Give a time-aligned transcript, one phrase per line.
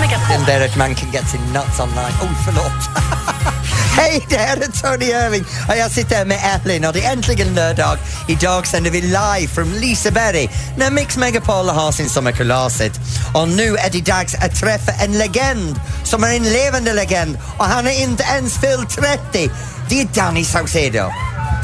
[0.00, 0.36] Mix Megapol.
[0.36, 2.14] And there man can get sin nuts online.
[2.22, 2.88] Oj, förlåt.
[3.96, 7.12] Hej, det här är Tony Irving och jag sitter här med Elin och det är
[7.12, 7.98] äntligen lördag.
[8.28, 12.92] Idag sänder vi live från Liseberg när Mix Megapol har sin sommarkalaset.
[13.34, 17.64] Och nu är det dags att träffa en legend som är en levande legend och
[17.64, 19.50] han är inte ens fyllt 30.
[19.88, 21.12] Det är Danny Saucedo.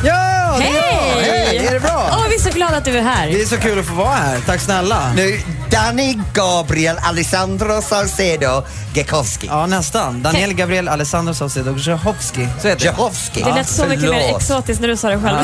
[0.05, 1.23] Ja, det är jag!
[1.23, 1.57] Hej!
[1.67, 2.09] Är det bra?
[2.13, 3.27] Åh, vi är så glada att du är här.
[3.27, 5.13] Det är så kul att få vara här, tack snälla.
[5.17, 5.41] Nu,
[5.71, 8.63] Danny Gabriel Alessandro Saucedo
[8.95, 9.47] Gekowski.
[9.47, 10.23] Ja, nästan.
[10.23, 12.85] Daniel Gabriel Alessandro Saucedo Grzechowski, så heter det.
[12.85, 13.43] Jehovski.
[13.43, 15.39] Det lät så mycket mer exotiskt när du sa det själv.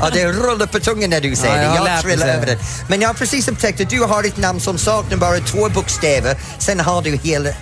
[0.00, 1.84] Ja, det rullar på tungan när du säger Ja, jag har det.
[1.84, 2.52] lärt Jag mig trillar säga över det.
[2.54, 2.58] det.
[2.88, 6.36] Men jag har precis upptäckt att du har ett namn som saknar bara två bokstäver,
[6.58, 7.54] sen har du hela äh,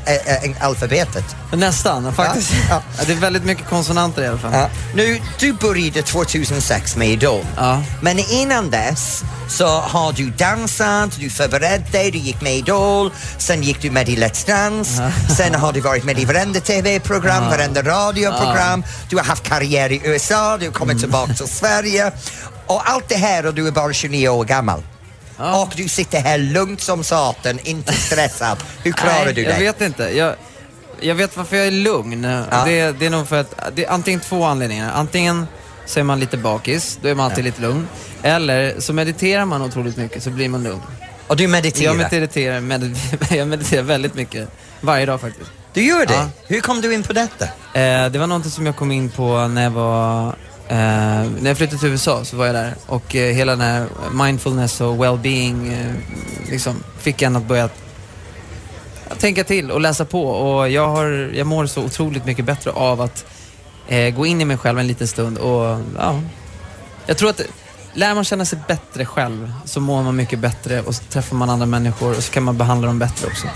[0.51, 1.25] äh, alfabetet.
[1.53, 2.53] Nästan, faktiskt.
[2.71, 4.53] Ja, Ja, det är väldigt mycket konsonanter i alla fall.
[4.53, 4.69] Ja.
[4.95, 7.45] Nu, du började 2006 med Idol.
[7.57, 7.83] Ja.
[8.01, 13.63] Men innan dess så har du dansat, du förberedde dig, du gick med Idol, sen
[13.63, 17.83] gick du med i Let's Dance, sen har du varit med i varenda TV-program, varenda
[17.83, 22.13] radioprogram, du har haft karriär i USA, du har kommit tillbaka till Sverige
[22.67, 24.83] och allt det här och du är bara 29 år gammal.
[25.39, 28.59] Och du sitter här lugnt som satan, inte stressad.
[28.83, 29.59] Hur klarar Nej, du Jag det?
[29.61, 30.17] vet inte.
[30.17, 30.35] Jag,
[31.01, 32.23] jag vet varför jag är lugn.
[32.65, 34.93] Det, det är nog för att, det är antingen två anledningar.
[34.95, 35.47] Antingen
[35.87, 37.89] så är man lite bakis, då är man alltid lite lugn.
[38.23, 40.83] Eller så mediterar man otroligt mycket, så blir man lugn.
[41.27, 41.95] Och du mediterar?
[41.95, 42.97] Jag mediterar, med,
[43.31, 44.49] jag mediterar väldigt mycket.
[44.81, 45.51] Varje dag faktiskt.
[45.73, 46.15] Du gör det?
[46.15, 46.29] Ja.
[46.47, 47.45] Hur kom du in på detta?
[47.45, 50.27] Eh, det var något som jag kom in på när jag var
[50.69, 50.77] eh,
[51.41, 54.81] när jag flyttade till USA så var jag där och eh, hela den här mindfulness
[54.81, 55.95] och well-being eh,
[56.51, 57.69] liksom, fick en att börja
[59.19, 63.01] tänka till och läsa på och jag, har, jag mår så otroligt mycket bättre av
[63.01, 63.25] att
[63.89, 66.21] eh, gå in i mig själv en liten stund och ja,
[67.07, 67.41] jag tror att
[67.95, 71.51] lär man känna sig bättre själv så mår man mycket bättre och så träffar man
[71.51, 73.47] andra människor och så kan man behandla dem bättre också.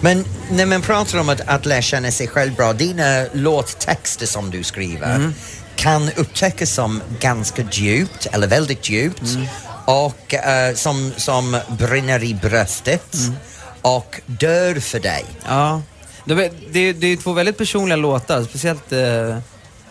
[0.00, 4.50] Men när man pratar om att, att lära känna sig själv bra, dina låttexter som
[4.50, 5.34] du skriver Mm.
[5.76, 9.46] kan upptäckas som ganska djupt, eller väldigt djupt, Mm.
[9.84, 13.34] och eh, som, som brinner i bröstet Mm.
[13.82, 15.24] och dör för dig.
[15.46, 15.82] Ja,
[16.24, 18.92] det, är- det, det är två väldigt personliga låtar, speciellt...
[18.92, 19.38] Eh,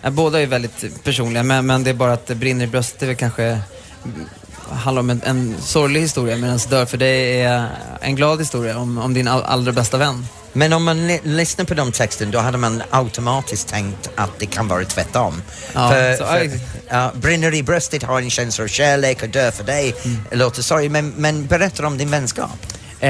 [0.04, 3.00] ja, båda är väldigt personliga, men, men det är bara att det brinner i bröstet
[3.00, 4.26] det är väl kanske mm,
[4.72, 7.70] handlar om en, en sorglig historia medan Dör för dig är
[8.02, 10.28] en glad historia om, om din all, allra bästa vän.
[10.56, 14.68] Men om man lyssnar på de texten då hade man automatiskt tänkt att det kan
[14.68, 15.42] vara tvärtom.
[15.74, 16.50] Ja, för, så- för,
[16.90, 19.96] ja, brinner i bröstet, har en känsla av kärlek och dör för dig.
[20.06, 20.18] Mm.
[20.32, 22.58] Låter sorgligt, men, men berätta om din vänskap.
[23.00, 23.10] Eh,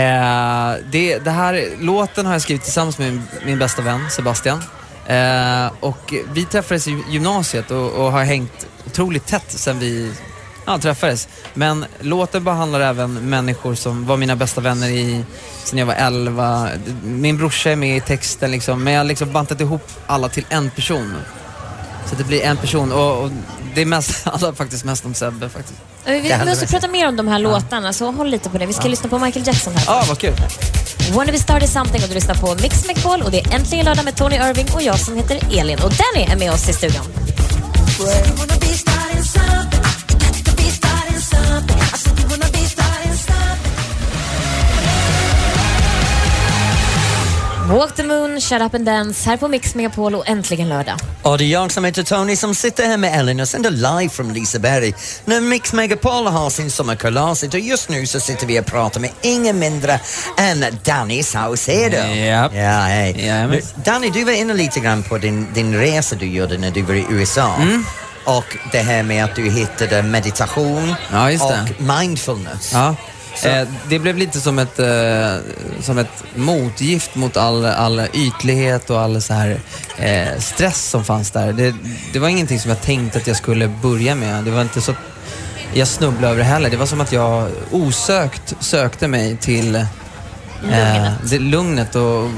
[0.91, 4.63] det, det här, låten har jag skrivit tillsammans med min, min bästa vän Sebastian.
[5.07, 10.13] Eh, och vi träffades i gymnasiet och, och har hängt otroligt tätt sen vi
[10.65, 11.27] ja, träffades.
[11.53, 15.25] Men låten behandlar även människor som var mina bästa vänner i,
[15.63, 16.69] sen jag var 11.
[17.03, 20.45] Min brorsa är med i texten liksom, men jag har liksom bantat ihop alla till
[20.49, 21.15] en person.
[22.05, 23.29] Så det blir en person och, och
[23.75, 25.79] det är mest, handlar faktiskt mest om Sebbe faktiskt.
[26.05, 28.65] Vi måste prata mer om de här låtarna, så håll lite på det.
[28.65, 29.83] Vi ska lyssna på Michael Jackson här.
[29.87, 30.33] Ja, ah, vad kul.
[31.11, 34.05] Wanna be started something och du lyssnar på Mix Megapol och det är äntligen lördag
[34.05, 35.79] med Tony Irving och jag som heter Elin.
[35.83, 37.05] Och Danny är med oss i studion.
[47.69, 50.95] Walk the moon, shut up and dance här på Mix Megapol och äntligen lördag.
[51.23, 54.09] Och det är jag som heter Tony som sitter här med Ellen och sänder live
[54.09, 54.93] från Liseberg
[55.25, 59.09] när Mix Megapol har sin sommarkalas och just nu så sitter vi och pratar med
[59.21, 59.99] ingen mindre
[60.37, 61.97] än Danny Saucedo.
[61.97, 62.51] Japp.
[62.55, 63.13] Ja, hej.
[63.49, 66.81] Nu, Danny, du var inne lite grann på din, din resa du gjorde när du
[66.81, 67.55] var i USA.
[67.55, 67.85] Mm.
[68.25, 71.67] Och det här med att du hittade meditation Ja, just det.
[71.77, 72.71] och mindfulness.
[72.73, 72.95] Ja.
[73.43, 75.35] Eh, det blev lite som ett, eh,
[75.81, 79.59] som ett motgift mot all, all ytlighet och all så här,
[79.97, 81.53] eh, stress som fanns där.
[81.53, 81.75] Det,
[82.13, 84.43] det var ingenting som jag tänkte att jag skulle börja med.
[84.43, 84.93] Det var inte så
[85.73, 86.69] jag snubblade över det heller.
[86.69, 89.83] Det var som att jag osökt sökte mig till eh,
[90.61, 91.29] Lugnet.
[91.29, 92.29] det, lugnet och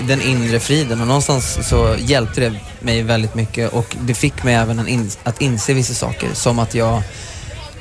[0.00, 1.00] den inre friden.
[1.00, 5.10] Och någonstans så hjälpte det mig väldigt mycket och det fick mig även en in,
[5.22, 6.28] att inse vissa saker.
[6.32, 7.02] Som att jag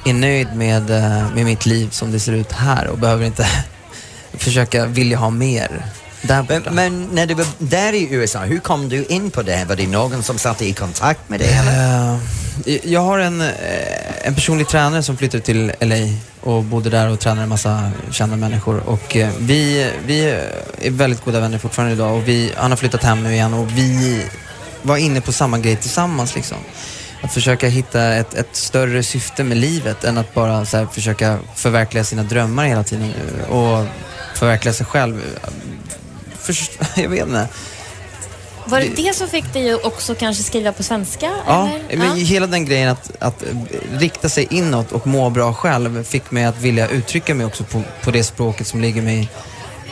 [0.05, 3.47] är nöjd med, eh, med mitt liv som det ser ut här och behöver inte
[4.33, 5.85] försöka vilja ha mer
[6.21, 6.45] där.
[6.49, 9.65] Men, men när du var där i USA, hur kom du in på det?
[9.65, 11.49] Var det någon som satte i kontakt med dig?
[11.49, 12.17] Eh,
[12.83, 13.47] Jag har en, eh,
[14.23, 15.95] en personlig tränare som flyttade till LA
[16.41, 18.89] och bodde där och tränade en massa kända människor.
[18.89, 20.25] Och vi, vi
[20.81, 23.71] är väldigt goda vänner fortfarande idag och vi, han har flyttat hem nu igen och
[23.77, 24.21] vi
[24.81, 26.35] var inne på samma grej tillsammans.
[26.35, 26.57] Liksom.
[27.25, 31.39] Att försöka hitta ett, ett större syfte med livet än att bara så här, försöka
[31.55, 33.85] förverkliga sina drömmar hela tiden eh, och
[34.35, 35.21] förverkliga sig själv.
[36.39, 37.47] Först, jag vet inte.
[38.65, 41.31] Var det det som fick dig också kanske skriva på svenska?
[41.47, 42.07] Ja, eller?
[42.07, 43.43] men hela den grejen att, att
[43.91, 47.83] rikta sig inåt och må bra själv fick mig att vilja uttrycka mig också på,
[48.03, 49.29] på det språket som ligger mig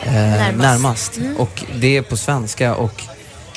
[0.02, 0.58] eh, Närmast.
[0.58, 1.38] närmast.
[1.38, 3.02] Och det är på svenska och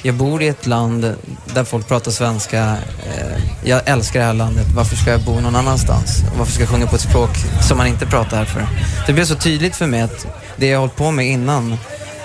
[0.01, 1.15] jag bor i ett land
[1.45, 2.77] där folk pratar svenska.
[3.05, 4.65] Eh, jag älskar det här landet.
[4.75, 6.23] Varför ska jag bo någon annanstans?
[6.31, 7.29] Och Varför ska jag sjunga på ett språk
[7.67, 8.67] som man inte pratar här för?
[9.07, 11.77] Det blev så tydligt för mig att det jag hållit på med innan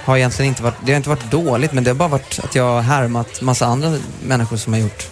[0.04, 2.54] har egentligen inte varit, det har inte varit dåligt men det har bara varit att
[2.54, 5.11] jag har härmat massa andra människor som har gjort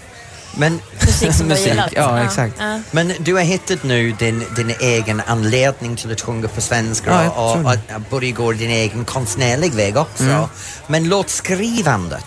[0.61, 1.93] men, Musik som du har gillat.
[1.97, 2.55] Ja, exakt.
[2.59, 2.81] Ja.
[2.91, 7.31] men du har hittat nu din, din egen anledning till att sjunga på svenska Ja,
[7.31, 10.23] och, och, och börja gå din egen konstnärlig väg också.
[10.25, 10.49] Mm.
[10.87, 12.25] Men låtskrivandet,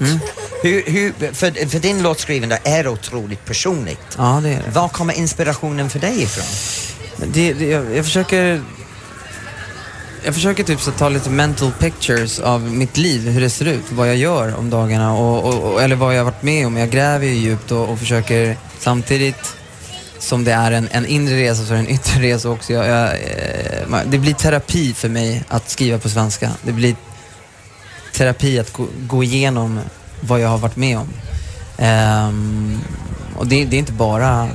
[0.63, 4.17] hur, hur, för, för din låtskrivande är otroligt personligt.
[4.17, 4.71] Ja, det är det.
[4.71, 6.45] Var kommer inspirationen för dig ifrån?
[7.33, 8.61] Det, det, jag, jag försöker...
[10.25, 13.91] Jag försöker typ så ta lite mental pictures av mitt liv, hur det ser ut,
[13.91, 16.77] vad jag gör om dagarna och, och, och, eller vad jag har varit med om.
[16.77, 19.55] Jag gräver ju djupt och, och försöker samtidigt
[20.19, 22.73] som det är en, en inre resa så är det en yttre resa också.
[22.73, 26.51] Jag, jag, eh, det blir terapi för mig att skriva på svenska.
[26.61, 26.95] Det blir
[28.13, 29.79] terapi att gå, gå igenom
[30.21, 31.09] vad jag har varit med om.
[31.77, 32.81] Um,
[33.37, 34.49] och det, det är inte bara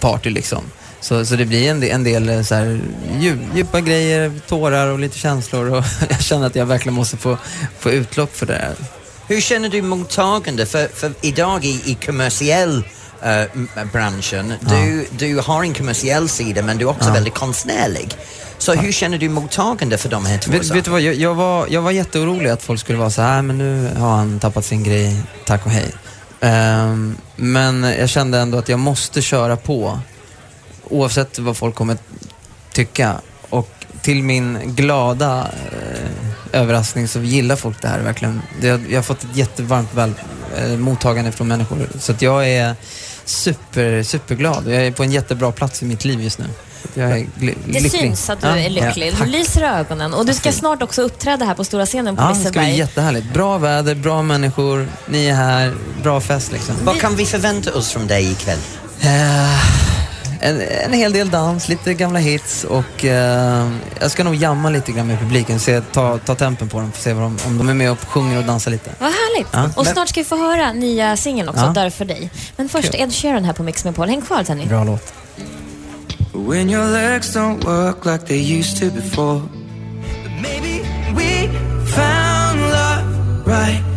[0.00, 0.62] party liksom.
[1.08, 2.80] Så, så det blir en del, en del eh, så här,
[3.18, 7.38] djup, djupa grejer, tårar och lite känslor och jag känner att jag verkligen måste få,
[7.78, 8.74] få utlopp för det här.
[9.28, 10.66] Hur känner du mottagande?
[10.66, 12.84] För, för idag i, i kommersiell
[13.22, 13.44] eh,
[13.92, 18.14] branschen, du, du har en kommersiell sida men du är också väldigt konstnärlig.
[18.58, 21.34] Så hur känner du mottagande för de här två Vet, vet du vad, jag, jag,
[21.34, 24.64] var, jag var jätteorolig att folk skulle vara så här, men nu har han tappat
[24.64, 25.92] sin grej, tack och hej.
[26.40, 30.00] Ehm, men jag kände ändå att jag måste köra på,
[30.90, 31.96] oavsett vad folk kommer
[32.72, 33.14] tycka.
[33.50, 33.68] Och
[34.02, 38.42] till min glada eh, överraskning så gillar folk det här verkligen.
[38.60, 40.12] Det, jag har fått ett jättevarmt väl,
[40.56, 41.88] eh, mottagande från människor.
[42.00, 42.74] Så att jag är
[43.24, 44.62] super, superglad.
[44.66, 46.44] Jag är på en jättebra plats i mitt liv just nu.
[46.94, 47.92] Jag är gl- Det lycklig.
[47.92, 49.12] syns att du Ja, är lycklig.
[49.18, 50.14] ja, du lyser ögonen.
[50.14, 52.60] Och du ska snart också uppträda här på stora scenen på Ja, det ska bli
[52.60, 52.78] Liseberg.
[52.78, 53.32] jättehärligt.
[53.34, 56.74] Bra väder, bra människor, ni är här, bra fest liksom.
[56.84, 58.58] Vad kan vi förvänta oss från dig ikväll?
[59.00, 59.87] Eh,
[60.40, 63.68] en, en hel del dans, lite gamla hits och eh,
[64.00, 67.02] jag ska nog jamma lite grann med publiken, se, ta, ta tempen på dem, för
[67.02, 68.90] se vad de, om de är med och sjunger och dansar lite.
[68.98, 69.48] Vad härligt.
[69.52, 69.70] Ja.
[69.76, 71.72] Och snart ska vi få höra nya singeln också, Ja.
[71.72, 72.30] Dör för dig.
[72.56, 74.08] Men först Ed Sheeran här på Mix med Paul.
[74.08, 74.66] Häng kvar Tenny.
[74.66, 75.12] Bra låt.
[76.34, 79.40] When your legs don't work like they used to before.
[80.22, 80.82] But maybe
[81.14, 81.48] we
[81.86, 83.87] found love right.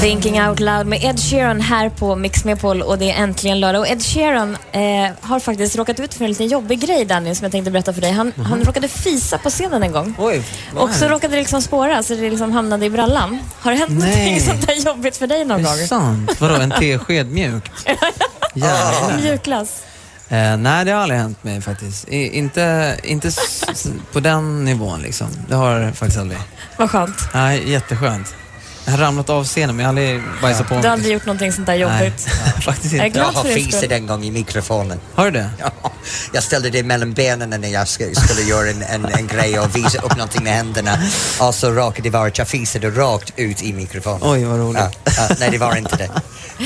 [0.00, 3.80] Thinking Out Loud med Ed Sheeran här på Mix Paul och det är äntligen lördag.
[3.80, 4.80] Och Ed Sheeran eh,
[5.20, 8.00] har faktiskt råkat ut för en liten jobbig grej Danny som jag tänkte berätta för
[8.00, 8.12] dig.
[8.12, 10.14] Han, han råkade fisa på scenen en gång.
[10.18, 10.42] Oj,
[10.76, 13.38] Och så råkade det liksom spåra så det liksom hamnade i brallan.
[13.60, 13.98] Har det hänt Nej.
[14.08, 15.76] någonting sånt där jobbigt för dig någon Är gång?
[15.76, 16.40] det sant?
[16.40, 17.72] Vadå, en tesked mjukt?
[18.54, 19.16] Jävlar.
[19.22, 19.82] Mjukglass.
[20.28, 22.08] Eh, nej, det har aldrig hänt mig faktiskt.
[22.08, 23.30] I, inte inte
[24.12, 25.28] på den nivån liksom.
[25.48, 26.38] Det har det faktiskt aldrig.
[26.76, 27.28] Vad skönt.
[27.34, 28.34] Nej, jätteskönt.
[28.90, 30.86] Jag har ramlat av scenen men jag har aldrig bajsat på Du mig.
[30.88, 32.26] har aldrig gjort någonting sånt där jobbigt.
[32.44, 33.18] Nej, faktiskt jag inte.
[33.18, 35.00] glad Jag har för fisit en gång i mikrofonen.
[35.14, 35.50] Har du det?
[35.82, 35.90] Ja,
[36.32, 39.76] jag ställde det mellan benen när jag sk- skulle göra en, en, en grej och
[39.76, 40.98] visa upp någonting med händerna.
[41.40, 44.20] Och så råkade det vara att jag fisade rakt ut i mikrofonen.
[44.22, 44.80] Oj, vad roligt.
[45.04, 46.10] Ja, ja, nej, det var inte det.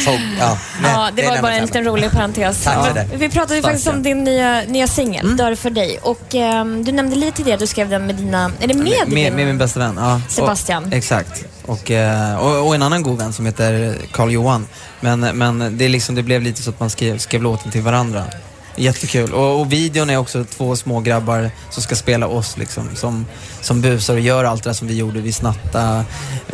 [0.04, 2.64] Folk, ja, nej, Ja, det är var en bara en liten rolig parentes.
[2.64, 3.08] Tack för det.
[3.16, 5.98] Vi pratade ju faktiskt om din nya, nya singel, Dör för dig.
[6.02, 8.50] Och ehm, du nämnde lite tidigare att du skrev den med dina...
[8.60, 9.34] Är det med, med, med, din...
[9.36, 9.94] med min bästa vän.
[9.98, 10.20] Ja.
[10.28, 10.84] Sebastian.
[10.84, 11.44] Och, exakt.
[11.66, 14.66] Och, eh, och, och en annan god vän som heter Carl Johan.
[15.00, 17.82] Men, men det, är liksom, det blev lite så att man skrev, skrev låten till
[17.82, 18.24] varandra.
[18.76, 19.32] Jättekul.
[19.32, 22.88] Och, och videon är också två små grabbar som ska spela oss liksom.
[22.94, 23.26] Som,
[23.60, 25.20] som busar och gör allt det där som vi gjorde.
[25.20, 26.04] Vi snattade,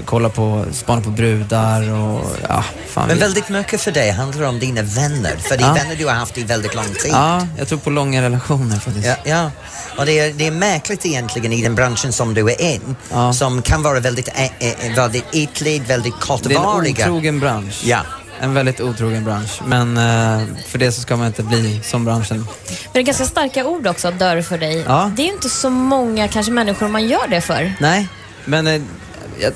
[0.05, 3.07] kollade på, spanade på brudar och ja, fan.
[3.09, 5.37] Men vi, väldigt mycket för dig handlar om dina vänner.
[5.37, 5.75] För det är Ja.
[5.75, 7.12] vänner du har haft i väldigt lång tid.
[7.12, 9.07] Ja, jag tror på långa relationer faktiskt.
[9.07, 9.50] Ja, ja.
[9.99, 13.33] och det är, det är märkligt egentligen i den branschen som du är in, Ja.
[13.33, 17.05] som kan vara väldigt, ä, ä, väldigt ytlig, väldigt Det är en kortvariga.
[17.05, 17.81] otrogen bransch.
[17.85, 17.99] Ja.
[18.43, 19.61] En väldigt otrogen bransch.
[19.67, 22.39] Men eh, för det så ska man inte bli som branschen.
[22.39, 22.47] Men
[22.93, 24.85] det är ganska starka ord också, Dör för dig.
[24.87, 25.13] Ja.
[25.17, 27.73] Det är ju inte så många kanske människor man gör det för.
[27.81, 28.09] Nej,
[28.45, 28.81] men eh,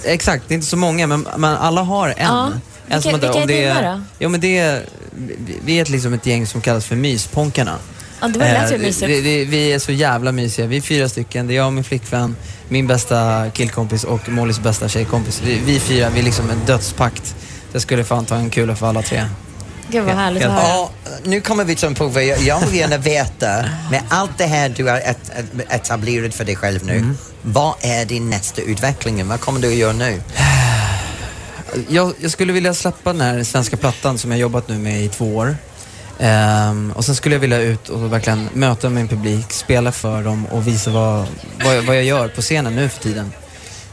[0.05, 2.14] exakt, det är inte så många, men, men alla har en.
[2.19, 2.50] Ja.
[2.87, 4.00] Vilka Om är det dina då?
[4.19, 4.83] Jo men det är,
[5.17, 7.79] vi- vi är ett, liksom ett gäng som kallas för Mysponkarna.
[8.21, 9.00] Ja, det var Eh, mysigt.
[9.00, 10.67] det, det, vi är så jävla mysiga.
[10.67, 11.47] Vi är fyra stycken.
[11.47, 12.37] Det är jag och min flickvän,
[12.69, 15.43] min bästa killkompis och Mollys bästa tjejkompis.
[15.45, 17.35] Vi, vi fyra, vi är liksom en dödspakt.
[17.75, 19.25] Det skulle fan ta en kula för alla tre.
[19.88, 20.62] Gud vad härligt att höra.
[20.62, 20.90] Ja,
[21.25, 24.69] nu kommer vi till en punkt jag, jag vill gärna veta, med allt det här
[24.69, 27.16] du har et, et, etablerat för dig själv nu, Mm.
[27.43, 29.28] vad är din nästa utveckling?
[29.28, 30.23] Vad kommer du att göra nu?
[31.88, 35.09] Jag, jag skulle vilja släppa den här svenska plattan som jag jobbat nu med i
[35.09, 35.57] två år.
[36.19, 40.47] Ehm, och sen skulle jag vilja ut och verkligen möta min publik, spela för dem
[40.47, 41.26] och visa vad,
[41.64, 43.33] vad, jag, vad jag gör på scenen nu för tiden.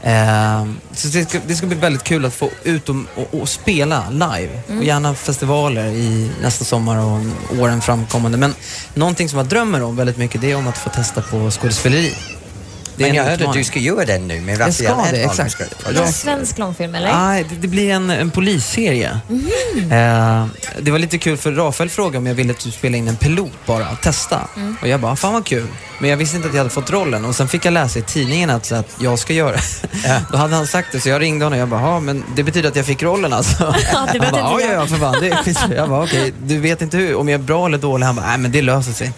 [0.02, 3.48] Ehm, så det ska, det ska bli väldigt kul att få ut och, och, och
[3.48, 4.60] spela live.
[4.78, 7.20] Och gärna festivaler i nästa sommar och
[7.58, 8.38] åren framkommande.
[8.38, 8.54] Men
[8.94, 12.14] någonting som jag drömmer om väldigt mycket det är om att få testa på skådespeleri.
[12.96, 15.22] Det Men en jag hörde att du ska göra den nu med Jag ska det,
[15.24, 15.52] exakt.
[15.52, 17.12] Ska- Är det en svensk långfilm eller?
[17.12, 19.20] Nej, det, det blir en, en polisserie.
[19.28, 19.92] Mhm.
[19.92, 20.46] Eh,
[20.80, 23.52] det var lite kul för Rafael frågade om jag ville typ spela in en pilot
[23.66, 24.48] bara, att testa.
[24.56, 24.76] Mm.
[24.82, 25.66] Och jag bara, fan vad kul.
[25.98, 28.02] Men jag visste inte att jag hade fått rollen och sen fick jag läsa i
[28.02, 30.22] tidningen att, så att jag ska göra det.
[30.32, 32.42] Då hade han sagt det så jag ringde honom och jag bara, ja men det
[32.42, 33.74] betyder att jag fick rollen alltså.
[33.92, 35.74] Ja, det han bara, ja ja för fan, det är.
[35.76, 38.06] Jag bara, okej, du vet inte hur, om jag är bra eller dålig.
[38.06, 39.12] Han bara, nej men det löser sig.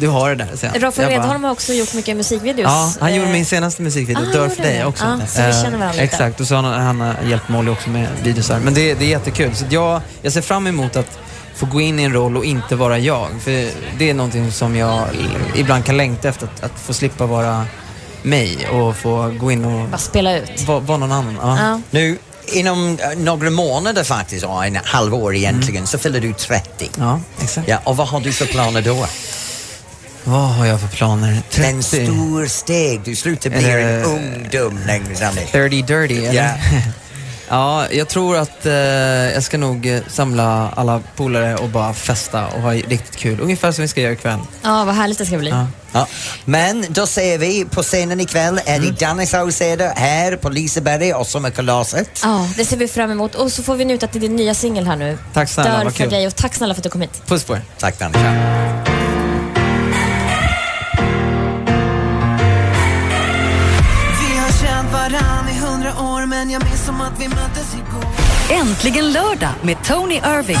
[0.00, 0.56] Du har det där.
[0.56, 2.70] Så jag, Rafael Edholm har också gjort mycket musikvideos.
[2.70, 5.04] Ja, han gjorde Eh, min senaste musikvideo, ah, Dör för dig också.
[5.04, 6.02] Ja, så vi Eh, känner varandra lite.
[6.04, 8.58] Exakt, och så har han, han har hjälpt Molly också med videosar.
[8.58, 9.54] Men det, det är jättekul.
[9.56, 11.18] Så jag, jag ser fram emot att
[11.54, 13.28] få gå in i en roll och inte vara jag.
[13.44, 15.04] För det är någonting som jag
[15.54, 17.66] ibland kan längta efter, att, att få slippa vara
[18.22, 20.62] mig och få gå in och Bara spela ut.
[20.66, 21.38] vara vara någon annan.
[21.42, 21.58] Ja.
[21.68, 21.80] Ja.
[21.90, 22.18] Nu,
[22.52, 26.90] inom eh, några månader faktiskt, en halvår egentligen, så fyller du 30.
[26.98, 27.68] ja, exakt.
[27.68, 29.06] Ja, och vad har du för planer då?
[30.24, 31.28] Vad har jag för planer?
[31.32, 31.82] En 30?
[31.82, 35.34] stor steg, du slutar bli Är en ungdom längre fram.
[35.52, 36.42] 30 dirty, eller?
[36.42, 36.50] Ja.
[37.52, 42.46] Ja, jag tror att eh, jag ska nog eh, samla alla polare och bara festa
[42.46, 43.40] och ha riktigt kul.
[43.40, 44.38] Ungefär som vi ska göra ikväll.
[44.62, 45.50] ja, vad härligt det ska bli.
[45.50, 45.66] Ja.
[45.92, 46.06] Ja.
[46.44, 48.86] Men då säger vi på scenen ikväll är Mm.
[48.94, 52.20] det Danny Saucedo här på Liseberg och Sommarkalaset.
[52.22, 53.34] Ja, det ser vi fram emot.
[53.34, 55.18] Och så får vi njuta till din nya singel här nu.
[55.32, 56.10] Tack snälla, Dör vad för kul.
[56.10, 57.22] dig och tack snälla för att du kom hit.
[57.26, 57.62] Puss på er.
[57.78, 58.18] Tack Danny.
[66.40, 68.04] Men jag minns som att vi möttes igår
[68.60, 70.58] Äntligen lördag med Tony Irving.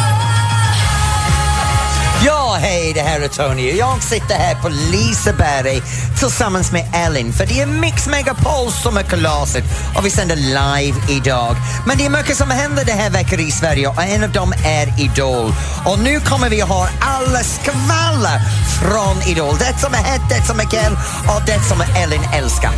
[2.26, 5.82] Ja, hej, det här är Tony jag sitter här på Liseberg
[6.18, 9.64] tillsammans med Ellen för det är Mix Megapols sommarkalaset
[9.96, 11.56] och vi sänder live idag.
[11.86, 14.52] Men det är mycket som händer den här veckan i Sverige och en av dem
[14.66, 15.52] är Idol.
[15.86, 18.40] Och nu kommer vi ha alla skvaller
[18.80, 19.56] från Idol.
[19.58, 20.96] Det som är hett, det som är kul
[21.28, 22.72] och det som Ellen älskar.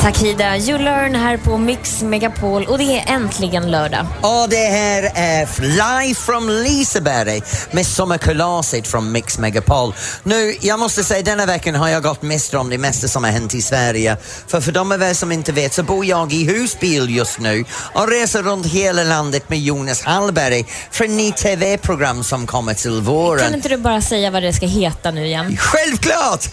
[0.00, 0.56] Tack Hida.
[0.56, 4.06] You learn här på Mix Megapol och det är äntligen lördag.
[4.20, 9.94] Och det här är Fly from Liseberg med sommarkalaset från Mix Megapol.
[10.22, 13.30] Nu, jag måste säga denna veckan har jag gått miste om det mesta som har
[13.30, 14.16] hänt i Sverige.
[14.46, 17.64] För för de av er som inte vet så bor jag i husbil just nu
[17.94, 23.00] och reser runt hela landet med Jonas Hallberg för en ny TV-program som kommer till
[23.00, 23.44] våren.
[23.44, 25.56] Kan inte du bara säga vad det ska heta nu igen?
[25.56, 26.48] Självklart!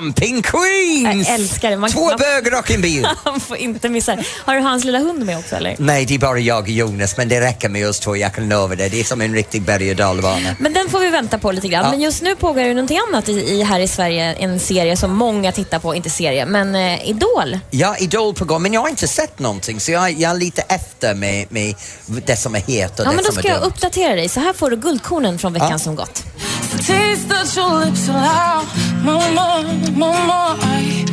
[0.00, 1.28] Camping Queens!
[1.28, 1.76] Jag älskar det.
[1.76, 3.08] Man- Två man- böger och en bil.
[3.24, 4.24] Han får inte missa det.
[4.44, 5.76] Har du hans lilla hund med också eller?
[5.78, 8.48] Nej, det är bara jag och Jonas, men det räcker med oss två, jag kan
[8.48, 8.88] lova det.
[8.88, 10.56] Det är som en riktig berg och dalbana.
[10.58, 11.84] Men den får vi vänta på lite grann.
[11.84, 11.90] Ja.
[11.90, 14.34] Men just nu pågår ju någonting annat i, i, här i Sverige.
[14.34, 17.58] En serie som många tittar på, inte serie, men eh, Idol.
[17.70, 20.62] Ja, Idol på gång, men jag har inte sett någonting så jag, jag är lite
[20.62, 21.74] efter med, med
[22.06, 23.68] det som är het och Ja, det men då som ska är jag dumt.
[23.68, 24.28] uppdatera dig.
[24.28, 25.78] Så här får du guldkornen från veckan Ja.
[25.78, 26.22] som gått.
[26.70, 27.46] Taste
[29.86, 31.04] that your lips allow More, more, more, more I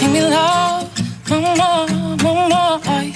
[0.00, 0.90] Give me love.
[1.30, 1.88] More, more,
[2.22, 3.14] more, more I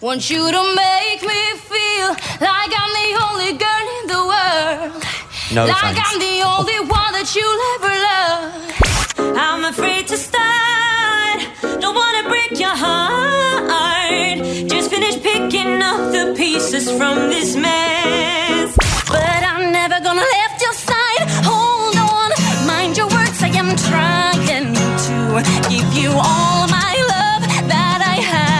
[0.00, 2.08] Want you to make me feel
[2.40, 5.04] Like I'm the only girl in the world.
[5.54, 6.12] No Like thanks.
[6.12, 9.36] I'm the only one that you'll ever love.
[9.36, 11.40] I'm afraid to start.
[11.80, 14.38] Don't wanna break your heart.
[14.68, 18.76] Just finished picking up the pieces from this mess.
[19.08, 20.53] But I'm never gonna left
[26.16, 28.54] all my love that I have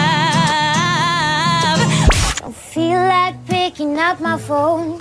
[2.75, 4.99] Feel like picking up my phone,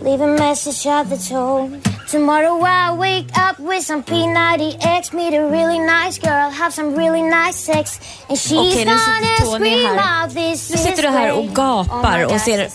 [0.00, 1.80] leave a message at the tone.
[2.10, 7.22] Tomorrow I'll wake up with some P90X, meet a really nice girl, have some really
[7.22, 7.98] nice sex,
[8.28, 12.28] and she's Okej, nu gonna scream out this Nu sitter du här och gapar Oh
[12.28, 12.68] my och ser.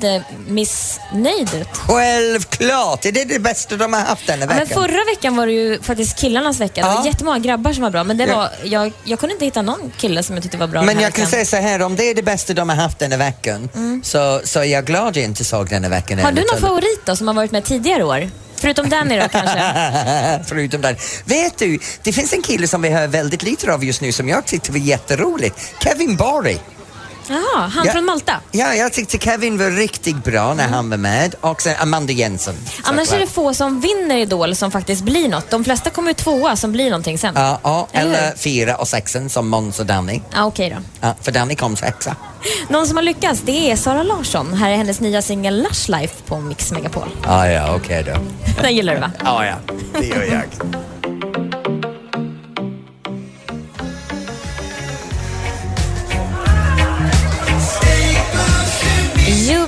[0.00, 1.68] Jättemissnöjd ut.
[1.72, 3.02] Självklart!
[3.02, 4.82] Det är det bästa de har haft denna men veckan.
[4.82, 6.80] förra veckan var det ju faktiskt killarnas vecka.
[6.82, 7.06] Det var Ja.
[7.06, 8.36] jättemånga grabbar som var bra, men det Ja.
[8.36, 10.96] var, jag, jag kunde inte hitta någon kille som jag tyckte var bra den Men
[10.96, 11.30] här jag kan veckan.
[11.30, 13.68] säga så här, om det är det bästa de har haft denna veckan
[14.02, 16.18] så, så är jag glad jag inte såg denna veckan.
[16.18, 18.30] Har du någon favorit då som har varit med tidigare år?
[18.58, 19.58] Förutom Danny då kanske?
[20.48, 20.96] Förutom den.
[21.24, 24.28] Vet du, det finns en kille som vi hör väldigt lite av just nu som
[24.28, 25.60] jag tyckte var jätteroligt.
[25.82, 26.56] Kevin Barry.
[27.28, 27.92] Jaha, han Ja.
[27.92, 28.32] från Malta.
[28.52, 31.34] Ja, jag tyckte Kevin var riktigt bra när han var med.
[31.40, 32.54] Och sen Amanda Jensen.
[32.82, 35.50] Annars är det få som vinner Idol som faktiskt blir något.
[35.50, 37.32] De flesta kommer ju tvåa som blir någonting sen.
[37.36, 38.36] Ja, ja, Eller eller hur?
[38.36, 40.20] fyra och sexen som Måns och Danny.
[40.34, 40.76] Ja, okej då.
[41.00, 42.16] Ja, för Danny kom sexa.
[42.68, 44.54] Någon som har lyckats, det är Sara Larsson.
[44.54, 47.08] Här är hennes nya singel Lush Life på Mix Megapol.
[47.26, 48.20] Ah, ja, okej då.
[48.62, 49.10] Den gillar du va?
[49.24, 49.54] Ah, ja,
[50.00, 50.42] det gör jag.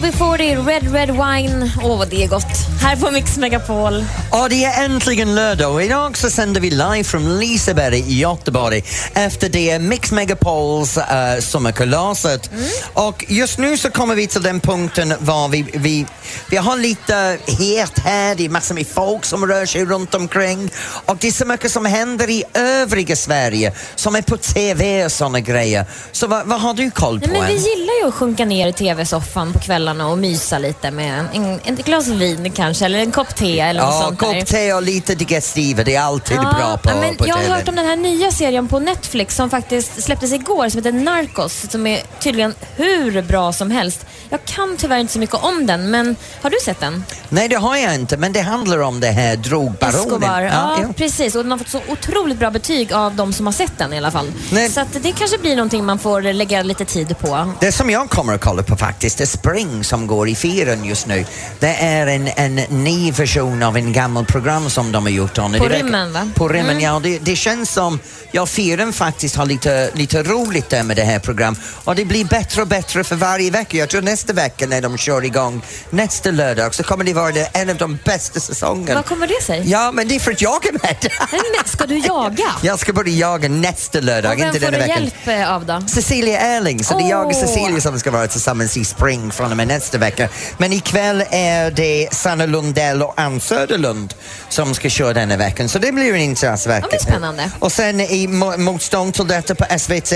[0.09, 1.71] UB40 Red Red Wine.
[1.83, 2.45] Åh, vad det är gott.
[2.81, 4.05] Här på Mix Megapol.
[4.31, 8.85] Och det är äntligen lördag och idag så sänder vi live från Liseberg i Göteborg
[9.15, 11.05] efter det Mix Megapols uh,
[11.41, 12.51] sommarkalaset.
[12.95, 16.07] Och just nu så kommer vi till den punkten var vi, vi,
[16.51, 20.71] vi har lite het här, det är massor med folk som rör sig runt omkring
[21.07, 25.13] och det är så mycket som händer i övriga Sverige som är på TV och
[25.13, 25.85] såna grejer.
[26.13, 28.69] Så vad, vad har du koll på Nej, men vi gillar ju att sjunka ner
[28.69, 31.29] i TV-soffan på kvällarna och mysa lite med en,
[31.65, 34.27] en, ett glas vin kanske, eller en kopp te eller något Ja, sånt där.
[34.41, 37.43] kopp te och lite digestiva, det är alltid bra på, ja, men på Jag har
[37.45, 41.71] hört om den här nya serien på Netflix som faktiskt släpptes igår som heter Narcos
[41.71, 44.07] som är tydligen hur bra som helst.
[44.31, 47.05] Jag kan tyvärr inte så mycket om den, men har du sett den?
[47.29, 50.01] Nej, det har jag inte, men det handlar om det här drogbaronen.
[50.01, 50.41] Escobar.
[50.43, 50.93] Ja, ja.
[50.97, 51.35] precis.
[51.35, 53.97] Och den har fått så otroligt bra betyg av de som har sett den i
[53.99, 54.33] alla fall.
[54.53, 54.71] Nej.
[54.71, 57.53] Så det kanske blir någonting man får lägga lite tid på.
[57.61, 61.07] Det som jag kommer att kolla på faktiskt är Spring som går i fyren just
[61.07, 61.25] nu.
[61.59, 62.55] Det är en, en
[62.85, 65.39] ny version av en gammal program som de har gjort.
[65.39, 65.53] Om.
[65.53, 66.31] På rymmen, va?
[66.35, 66.81] På rymmen, Mm.
[66.85, 67.01] ja.
[67.03, 67.99] Det, det känns som,
[68.33, 71.61] ja, fyren faktiskt har lite, lite roligt där med det här programmet.
[71.85, 73.77] Och det blir bättre och bättre för varje vecka.
[73.77, 77.71] Jag tror nästa vecka när de kör igång nästa lördag så kommer det vara en
[77.71, 78.95] av de bästa säsongerna.
[78.95, 79.63] Vad kommer det sig?
[79.71, 80.97] Ja, men det är för att jag är med.
[81.31, 82.45] Men ska du jaga?
[82.63, 85.03] Jag ska börja jaga nästa lördag, Och vem inte får denna du veckan.
[85.27, 85.83] hjälp eh, av då?
[85.89, 87.35] Cecilia Erling, så det är jag och.
[87.35, 90.29] Cecilia som ska vara tillsammans i Spring från och med nästa vecka.
[90.59, 94.15] Men ikväll är det Sanna Lundell och Ann Söderlund
[94.49, 96.81] som ska köra denna veckan, så det blir en intressant vecka.
[96.87, 97.51] Det blir spännande.
[97.59, 100.13] Och sen i mo- motstånd till detta på SVT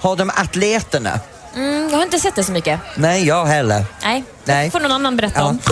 [0.00, 1.20] har de atleterna.
[1.56, 2.80] Mm, jag har inte sett det så mycket.
[2.96, 3.84] Nej, jag heller.
[4.02, 4.64] Nej, Nej.
[4.64, 5.46] det får någon annan berätta Ja.
[5.46, 5.58] om.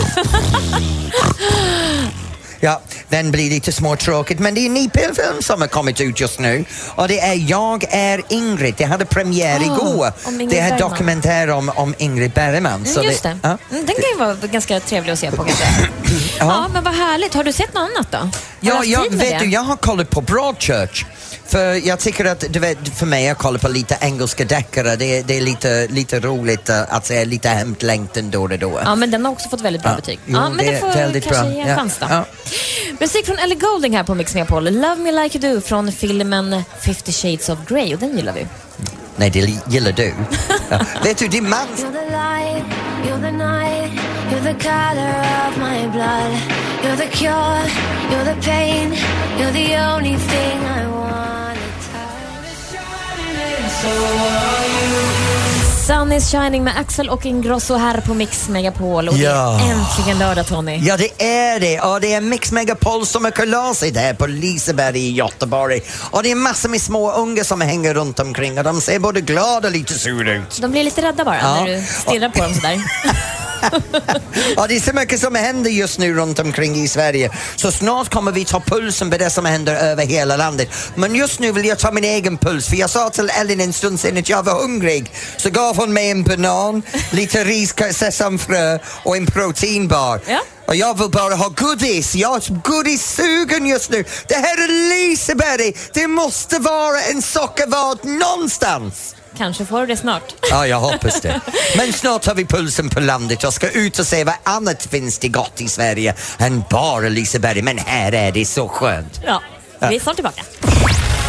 [2.59, 6.19] Ja, den blir lite småtråkigt, men det är en ny film som har kommit ut
[6.19, 6.65] just nu
[6.95, 8.73] och det är Jag är Ingrid.
[8.77, 10.11] Det hade premiär Ah, igår.
[10.23, 10.89] om Ingrid det är en Bergman.
[10.89, 12.85] dokumentär om, om Ingrid Bergman.
[12.85, 13.37] Mm, just det.
[13.43, 13.49] ja.
[13.71, 15.65] Mm, den kan ju vara ganska trevlig att se på kanske.
[16.39, 16.67] ja.
[16.73, 17.33] men vad härligt.
[17.33, 18.17] Har du sett något annat då?
[18.17, 18.25] Har
[18.59, 19.45] du Ja, haft jag, tid med vet det?
[19.45, 21.05] du, jag har kollat på Broadchurch.
[21.47, 24.95] För jag tycker att, du vet, för mig, jag kollar på lite engelska deckare.
[24.95, 28.79] Det, är- det är lite, lite roligt uh, att se lite hämtlängtan då och då.
[28.85, 30.19] Ja, men den har också fått väldigt bra Ja, betyg.
[30.25, 31.51] jo, ja, men det det är får väldigt kanske bra.
[31.53, 32.05] ge en Ja, chans då.
[32.09, 32.25] ja.
[32.99, 34.63] Musik från Ellie Goulding här på Mix Megapol.
[34.63, 38.47] Love Me Like You Do från filmen 50 Shades of Grey och den gillar vi.
[39.15, 40.13] Nej, det gillar du.
[40.69, 40.79] ja.
[41.03, 41.67] Vet du, din man...
[46.83, 47.61] You're the cure,
[48.11, 48.91] you're the pain,
[49.39, 51.32] you're the only thing I want
[55.87, 59.59] Sun is shining med Axel och Ingrosso här på Mix Megapol och Ja.
[59.61, 60.79] det är äntligen lördag Tony.
[60.83, 61.79] Ja, det är det.
[61.79, 65.81] Och det är Mix Megapol som är kalaset här på Liseberg i Göteborg.
[66.11, 69.21] Och det är massor med små unga som hänger runt omkring och de ser både
[69.21, 70.57] glada och lite sura ut.
[70.61, 71.53] De blir lite rädda bara Ja.
[71.55, 72.81] när du stirrar på dem sådär.
[74.55, 77.31] Ja, det är så mycket som händer just nu runt omkring i Sverige.
[77.55, 80.69] Så snart kommer vi ta pulsen på det som händer över hela landet.
[80.95, 83.73] Men just nu vill jag ta min egen puls, för jag sa till Ellen en
[83.73, 85.11] stund sedan att jag var hungrig.
[85.37, 90.19] Så gav hon mig en banan, lite ris, sesamfrö och en proteinbar.
[90.27, 90.39] Ja.
[90.65, 92.15] Och jag vill bara ha godis.
[92.15, 94.03] Jag är godissugen just nu.
[94.27, 95.73] Det här är Liseberg.
[95.93, 99.15] Det måste vara en sockervad någonstans.
[99.37, 100.23] Kanske får du det snart.
[100.49, 101.41] Ja, jag hoppas det.
[101.77, 103.43] Men snart har vi pulsen på landet.
[103.43, 107.61] Jag ska ut och se vad annat finns det gott i Sverige än bara Liseberg.
[107.61, 109.21] Men här är det så skönt.
[109.25, 109.41] Ja,
[109.89, 110.43] vi är snart tillbaka.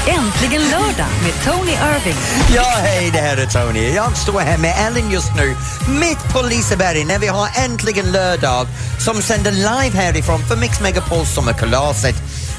[0.08, 2.16] Äntligen lördag med Tony Irving.
[2.54, 3.94] Ja, hej, det här är Tony.
[3.94, 5.56] Jag står här med Ellen just nu,
[6.00, 8.66] mitt på Liseberg, när vi har äntligen lördag
[9.04, 12.14] som sänder live härifrån för Mix Megapols sommarkalaset.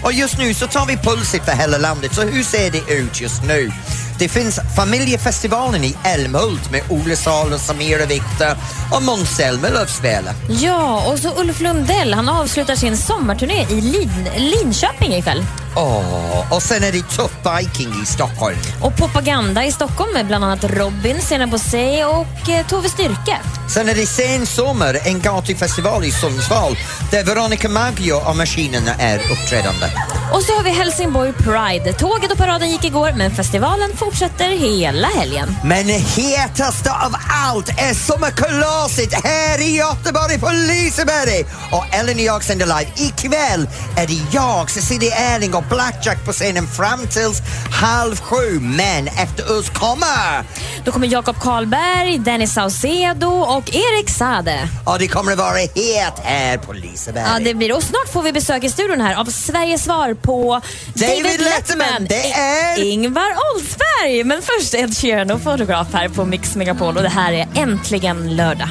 [0.05, 3.21] Och just nu så tar vi pulset för hela landet, så hur ser det ut
[3.21, 3.71] just nu?
[4.19, 8.57] Det finns familjefestivalen i Älmhult med Olle Sal och Samira Viktor
[8.91, 10.33] och Måns Zelmerlöw spelar.
[10.49, 12.13] Ja, och så Ulf Lundell.
[12.13, 15.45] Han avslutar sin sommarturné i Lin Linköping ikväll.
[15.75, 18.57] Åh, och sen är det Tuff Viking i Stockholm.
[18.81, 23.37] Och Propaganda i Stockholm med bland annat Robin, Sena Bosé och eh, Tove Styrke.
[23.73, 26.77] Sen är det sen sommar, en gatufestival i Sundsvall
[27.11, 29.85] där Veronica Maggio och Maskinerna är uppträdande.
[30.33, 31.93] Och så har vi Helsingborg Pride.
[31.93, 35.55] Tåget och paraden gick igår, men festivalen fortsätter hela helgen.
[35.63, 41.45] Men hetaste av allt är sommarkalaset här i Göteborg på Liseberg!
[41.71, 42.91] Och Ellen och jag sänder live.
[42.95, 48.59] Ikväll är det jag, Cecilia Erling och Blackjack på scenen fram tills halv sju.
[48.59, 50.43] Men efter oss kommer...
[50.85, 54.67] Då kommer Jakob Karlberg, Dennis Saucedo och Erik Sade.
[54.85, 57.25] Och det kommer att vara het här på Liseberg.
[57.33, 60.61] Ja, det blir Och snart får vi besök i studion här av Sveriges svar på
[60.93, 62.05] David Letterman.
[62.09, 62.83] Det är...
[62.83, 64.23] Ingvar Oldsberg.
[64.23, 68.35] Men först Ed Sheeran och fotograf här på Mix Megapol och det här är Äntligen
[68.35, 68.69] lördag.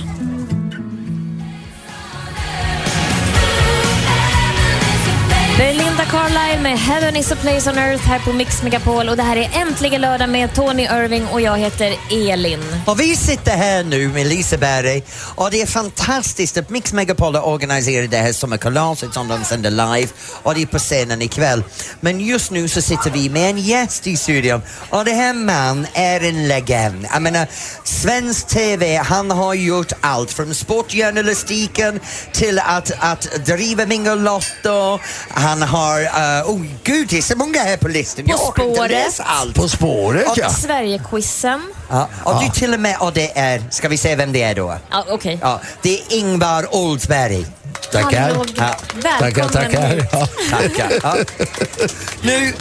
[6.25, 9.37] Carlisle med Heaven is a place on earth här på Mix Megapol och det här
[9.37, 12.61] är Äntligen lördag med Tony Irving och jag heter Elin.
[12.87, 15.03] Och vi sitter här nu med Liseberg
[15.35, 19.71] och det är fantastiskt att Mix Megapol har organiserat det här sommarkalaset som de sänder
[19.71, 20.09] live
[20.43, 21.63] och det är på scenen ikväll.
[22.01, 25.87] Men just nu så sitter vi med en gäst i studion och det här man
[25.95, 27.07] är en legend.
[27.13, 27.47] Jag menar,
[27.85, 32.01] svensk TV, han har gjort allt från sportjournalistiken
[32.33, 34.99] till att, att driva Bingolotto.
[35.31, 38.25] Han har, uh, oh gud det är så många här på listan.
[38.25, 38.91] På Jag orkar inte spåret.
[38.91, 39.55] läsa allt.
[39.57, 40.51] På spåret Och ja.
[40.51, 41.63] Sverigequizen.
[41.91, 44.55] Ja, och du till och med, och det är, ska vi se vem det är
[44.55, 44.77] då?
[44.91, 45.39] Ja, Okej.
[45.43, 47.47] Ja, det är Ingvar Oldsberg.
[47.93, 48.21] Tackar.
[48.21, 48.77] Hallå, Ja.
[49.21, 49.89] Välkommen Tackar, tackar.
[49.89, 50.05] hit.
[50.13, 50.29] Ja.
[50.51, 50.93] Tackar.
[51.03, 51.17] Ja.
[52.23, 52.53] Nu,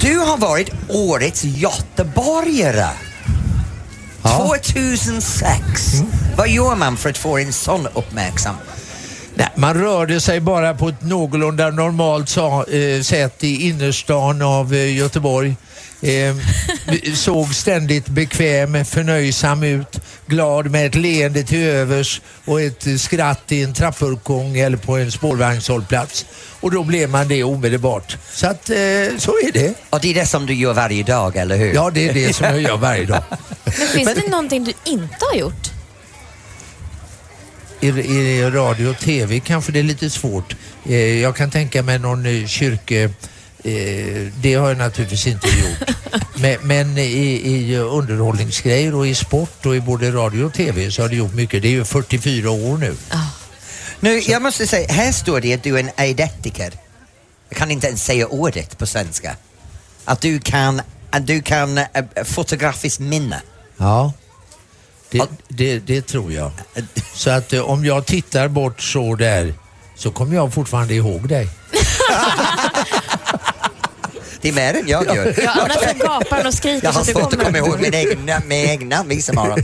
[0.00, 2.88] du har varit årets göteborgare.
[4.22, 4.56] Ja.
[4.62, 5.46] 2006.
[6.36, 8.62] Vad gör man för att få en sån uppmärksamhet?
[9.38, 14.96] Nej, man rörde sig bara på ett någorlunda normalt eh, sätt i innerstan av eh,
[14.96, 15.56] Göteborg.
[16.02, 16.36] Eh,
[17.14, 23.62] såg ständigt bekväm, förnöjsam ut, glad med ett leende till övers och ett skratt i
[23.62, 26.26] en trappuppgång eller på en spårvagnshållplats.
[26.60, 28.16] Och då blev man det omedelbart.
[28.32, 28.76] Så att eh,
[29.18, 29.74] så är det.
[29.90, 31.74] Och det är det som du gör varje dag, eller hur?
[31.74, 33.22] Ja, det är det som jag gör varje dag.
[33.64, 35.75] Men finns det någonting du inte har gjort?
[37.80, 40.56] I, I radio och TV kanske det är lite svårt.
[40.84, 43.10] Eh, jag kan tänka mig någon eh, kyrke...
[43.64, 45.90] Eh, det har jag naturligtvis inte gjort.
[46.34, 51.02] Men, men i, i underhållningsgrejer och i sport och i både radio och TV så
[51.02, 51.62] har det gjort mycket.
[51.62, 52.96] Det är ju 44 år nu.
[54.00, 56.72] Nu, jag måste säga, här står det att du är en eidetiker.
[57.48, 59.36] Jag kan inte ens säga ordet på svenska.
[60.04, 61.84] Att du kan, att du kan äh,
[62.24, 63.42] fotografiskt minne.
[63.76, 64.12] Ja.
[65.10, 66.50] Det, det, det tror jag.
[67.14, 69.54] Så att eh, om jag tittar bort så där
[69.96, 71.48] så kommer jag fortfarande ihåg dig.
[74.40, 75.34] Det är mer än jag gör.
[75.42, 77.44] Ja, annars så gapar han och skriker Jag har så att du svårt att kommer
[77.44, 79.58] komma ihåg min egen, min egen namn vissa morgon.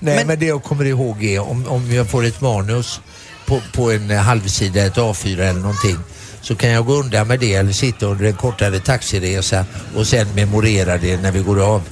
[0.00, 3.00] Nej, men, det jag kommer ihåg är om, om jag får ett manus
[3.46, 5.98] på, på en halvsida, ett A4 eller någonting,
[6.42, 9.64] så kan jag gå undan med det eller sitta under en kortare taxiresa
[9.96, 11.82] och sen memorera det när vi går av.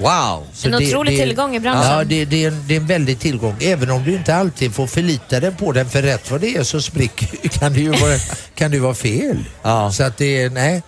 [0.00, 0.46] Wow!
[0.52, 1.90] Så En otrolig tillgång i branschen.
[1.98, 3.56] Ja, det, det, är en, det är en väldig tillgång.
[3.60, 6.62] Även om du inte alltid får förlita dig på den för rätt vad det är
[6.62, 8.18] så spricker kan det ju vara,
[8.54, 9.44] kan det vara fel.
[9.62, 9.92] Ja.
[9.92, 10.82] Så att det är, nej.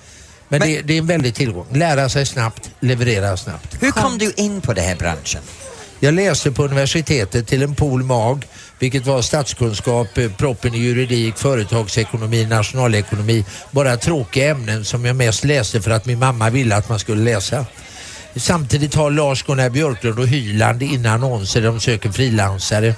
[0.49, 1.67] Men, Men- det, det är en väldig tillgång.
[1.73, 3.77] Lära sig snabbt, leverera snabbt.
[3.81, 5.41] Hur kom du in på den här branschen?
[6.01, 8.47] Jag läste på universitetet till en pol mag,
[8.79, 13.45] vilket var statskunskap, eh, proppen i juridik, företagsekonomi, nationalekonomi.
[13.71, 17.23] Bara tråkiga ämnen som jag mest läste för att min mamma ville att man skulle
[17.23, 17.67] läsa.
[18.37, 22.95] Samtidigt har Lars-Gunnar Björklund och Hyland in annonser, de söker frilansare.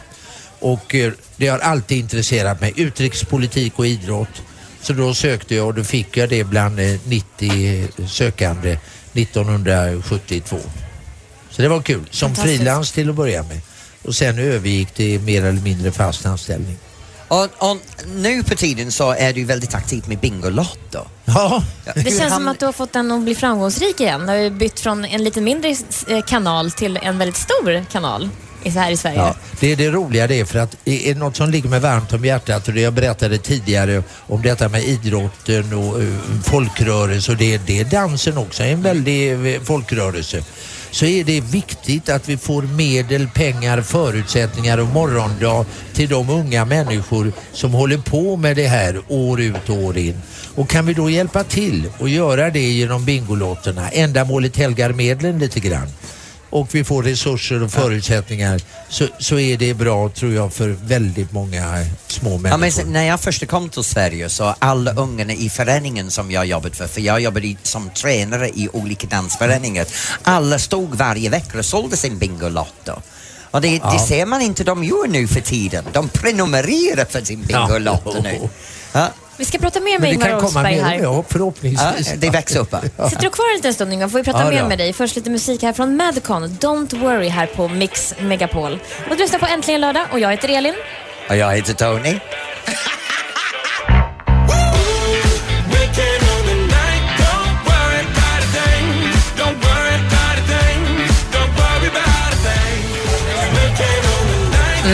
[0.59, 4.43] Och eh, det har alltid intresserat mig, utrikespolitik och idrott.
[4.83, 8.79] Så då sökte jag och då fick jag det bland eh, 90 sökande
[9.13, 10.59] 1972.
[11.51, 12.05] Så det var kul.
[12.11, 13.61] Som frilans till att börja med.
[14.03, 16.77] Och sen övergick det mer eller mindre fast anställning.
[17.29, 17.77] Och, och
[18.15, 20.99] nu på tiden så är du väldigt aktiv med Bingolotto.
[21.25, 21.63] Ja,
[21.95, 24.21] Det känns som att du har fått den att bli framgångsrik igen.
[24.21, 25.69] Du har ju bytt från en lite mindre
[26.09, 28.29] eh, kanal till en väldigt stor kanal.
[28.63, 29.17] i- här i Sverige.
[29.19, 31.81] Ja, det är det roliga det är för att det är något som ligger mig
[31.81, 37.33] varmt om hjärtat och det jag berättade tidigare om detta med idrotten och uh, folkrörelse
[37.33, 40.43] och det, det är dansen också, en väldig eh, folkrörelse.
[40.95, 46.65] Så är det viktigt att vi får medel, pengar, förutsättningar och morgondag till de unga
[46.65, 50.23] människor som håller på med det här år ut och år in.
[50.55, 55.61] Och kan vi då hjälpa till och göra det genom Bingolotterna, ändamålet helgar medlen lite
[55.61, 55.89] grann
[56.55, 61.33] och vi får resurser och förutsättningar så, så är det bra tror jag för väldigt
[61.33, 62.59] många små Ja, människor.
[62.59, 66.47] men sen när jag först kom till Sverige så alla ungarna i föreningen som jag
[66.47, 69.87] jobbat för, för jag jobbade i- som tränare i olika dansföreningar,
[70.23, 72.93] alla stod varje vecka och sålde sin Bingolotto.
[73.51, 73.93] Och det, Ja.
[73.93, 75.85] det ser man inte de gör nu för tiden.
[75.93, 78.49] De prenumererar för sin Bingolotto nu.
[78.93, 79.09] Ja.
[79.37, 80.99] Vi ska prata mer med Ingvar kan komma Oldsberg här.
[81.03, 82.09] ja, förhoppningsvis.
[82.11, 82.73] Ja, det växer upp.
[82.73, 82.81] va?
[83.11, 84.93] Sitter du kvar en liten stund Ingvar, får vi prata Ja, mer med dig.
[84.93, 88.73] Först lite musik här från Madcon, Don't Worry här på Mix Megapol.
[89.11, 90.75] Och du lyssnar på Äntligen lördag och jag heter Elin.
[91.29, 92.19] Och jag heter Tony.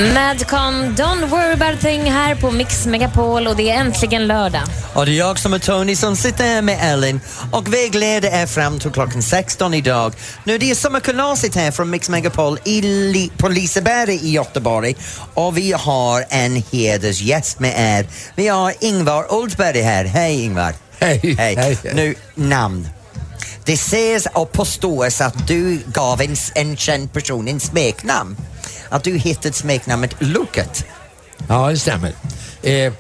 [0.01, 4.63] Madcon, Don't Worry About a Thing här på Mix Megapol och det är äntligen lördag.
[4.95, 7.21] Och det är jag som är Tony som sitter här med Ellen
[7.53, 10.15] och vägleder er fram till klockan 16 idag.
[10.45, 14.97] Nu det är sommarkalaset här från Mix Megapol i Li- på Liseberg i Göteborg
[15.35, 18.07] och vi har en hedersgäst med er.
[18.35, 20.05] Vi har Ingvar Oldsberg här.
[20.05, 20.75] Hej Ingvar!
[20.99, 21.57] Hej, Hej!
[21.57, 21.79] hej.
[21.95, 22.89] Nu, namn.
[23.65, 28.37] Det sägs och påstås att du gav en, en känd person en smeknamn.
[28.91, 30.85] Att du hittat smeknamnet Loket.
[31.49, 32.13] Ja, det stämmer.
[32.63, 32.93] Eh,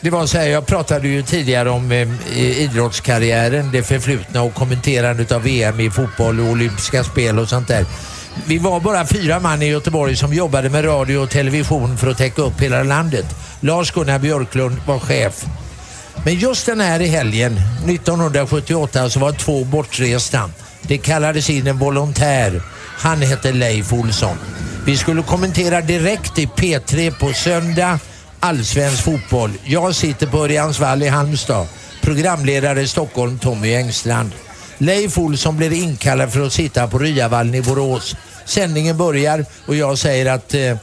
[0.00, 5.32] det var så här, jag pratade ju tidigare om eh, idrottskarriären, det förflutna och kommenterandet
[5.32, 7.86] av VM i fotboll och olympiska spel och sånt där.
[8.46, 12.18] Vi var bara fyra man i Göteborg som jobbade med radio och television för att
[12.18, 13.26] täcka upp hela landet.
[13.60, 15.44] Lars-Gunnar Björklund var chef.
[16.24, 20.50] Men just den här helgen, 1978, så var två bortresta.
[20.82, 22.62] Det kallades in en volontär.
[22.96, 24.36] Han heter Leif Olsson.
[24.86, 27.98] Vi skulle kommentera direkt i P3 på söndag,
[28.40, 29.50] allsvensk fotboll.
[29.64, 31.66] Jag sitter på Örjansvall i Halmstad.
[32.02, 34.32] Programledare i Stockholm, Tommy Engstrand.
[34.78, 38.16] Leif Olsson blir inkallad för att sitta på Ryavallen i Borås.
[38.44, 40.76] Sändningen börjar och jag säger att eh,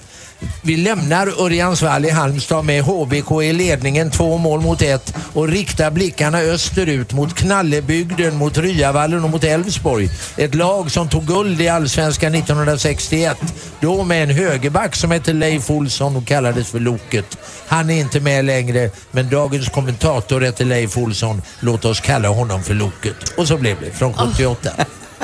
[0.62, 5.92] vi lämnar Örjansvall i Halmstad med HBK i ledningen, två mål mot ett och riktar
[5.92, 10.10] blickarna österut mot Knallebygden, mot Ryavallen och mot Elfsborg.
[10.38, 13.38] Ett lag som tog guld i Allsvenskan 1961.
[13.80, 17.38] Då med en högerback som hette Leif Olsson och kallades för Loket.
[17.68, 21.42] Han är inte med längre, men dagens kommentator heter Leif Olsson.
[21.60, 23.30] Låt oss kalla honom för Loket.
[23.38, 24.70] Och så blev det från 78.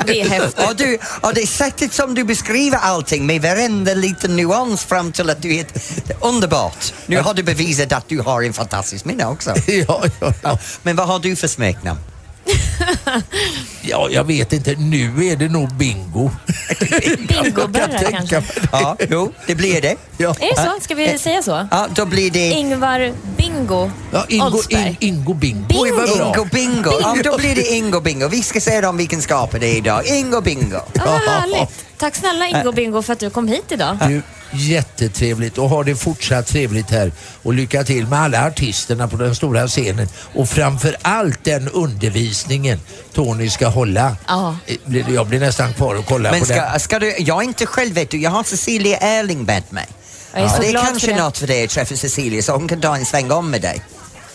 [0.06, 0.68] Det är häftigt.
[0.68, 5.30] Och, du, och det sättet som du beskriver allting med varenda liten nuans fram till
[5.30, 5.66] att du är
[6.20, 6.94] underbart.
[7.06, 9.54] Nu har du bevisat att du har en fantastisk minne också.
[9.66, 10.58] ja, ja, ja.
[10.82, 12.00] Men vad har du för smeknamn?
[13.82, 14.74] ja, jag vet inte.
[14.74, 16.30] Nu är det nog bingo.
[17.28, 18.42] Bingoberra kanske.
[18.72, 19.96] Ja, jo, det blir det.
[20.16, 20.34] Ja.
[20.40, 20.80] Är det så?
[20.80, 21.68] Ska vi säga så?
[21.70, 25.66] Ja, då blir det Ingvar Bingo Ja, Ingo, in, Ingo Bingo.
[25.68, 25.82] Bingo.
[25.82, 26.26] Oj, vad bra.
[26.26, 26.90] Ingo Bingo.
[27.00, 28.28] Ja, då blir det Ingo Bingo.
[28.28, 30.06] Vi ska se om vi kan skapa det idag.
[30.06, 30.76] Ingo Bingo.
[30.76, 31.84] Ah, vad härligt.
[31.96, 33.98] Tack snälla Ingo Bingo för att du kom hit idag.
[34.08, 39.16] Du, jättetrevligt och ha det fortsatt trevligt här och lycka till med alla artisterna på
[39.16, 42.80] den stora scenen och framför allt den undervisningen
[43.14, 44.16] Tony ska hålla.
[44.28, 44.56] Ja.
[44.66, 46.56] Eh, Jag blir nästan kvar och kollar Men på den.
[46.70, 49.86] ska, ska du, jag är inte själv vet du, jag har Cecilia Erling med mig.
[50.32, 51.22] Så det är kanske för det.
[51.22, 53.82] något för dig att träffa Cecilia så hon kan ta en sväng om med dig.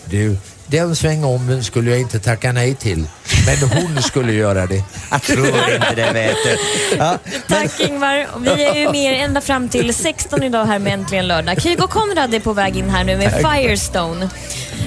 [0.06, 3.06] Du, den svängommen skulle jag inte tacka nej till.
[3.45, 4.84] Men hon skulle göra det.
[5.12, 6.58] Jag tror inte det vet du.
[6.97, 8.28] Ja, Tack Ingvar.
[8.39, 11.62] Vi är ju med er ända fram till 16 idag här med Äntligen lördag.
[11.62, 14.30] Kygo Konrad är på väg in här nu med Firestone.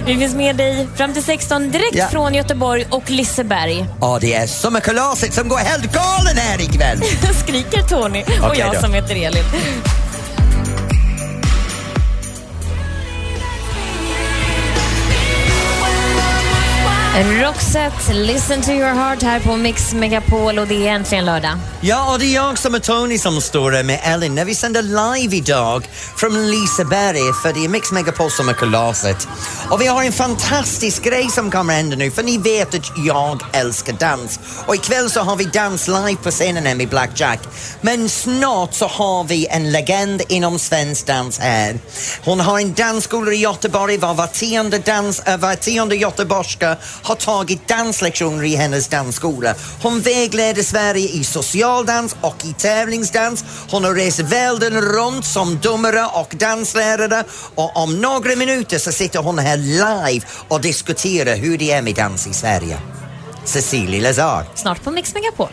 [0.06, 2.08] Vi finns med dig fram till 16 direkt Ja.
[2.08, 3.86] från Göteborg och Liseberg.
[4.00, 7.02] och det är sommarkalaset som går helt galen här ikväll.
[7.44, 8.80] Skriker Tony och jag då.
[8.80, 9.44] som heter Elin.
[17.16, 21.58] Roxette, Listen to your heart här på Mix Megapol och det är äntligen lördag.
[21.80, 24.54] Ja, och det är jag som är Tony som står här med Ellen när vi
[24.54, 29.28] sänder live idag från Liseberg för det är Mix Megapol som är kalaset.
[29.70, 33.42] Och vi har en fantastisk grej som kommer hända nu för ni vet att jag
[33.52, 34.40] älskar dans.
[34.66, 37.40] Och ikväll så har vi dans live på scenen här med Black Jack.
[37.80, 41.78] Men snart så har vi en legend inom svensk dans här.
[42.24, 47.68] Hon har en dansskola i Göteborg var var tionde, dans, var tionde göteborgska har tagit
[47.68, 49.54] danslektioner i hennes dansskola.
[49.82, 53.44] Hon vägleder Sverige i socialdans och i tävlingsdans.
[53.70, 59.18] Hon har rest världen runt som domare och danslärare och om några minuter så sitter
[59.18, 62.78] hon här live och diskuterar hur det är med dans i Sverige.
[63.44, 64.44] Cecilie Lazar.
[64.54, 65.48] Snart på Mix Megapol.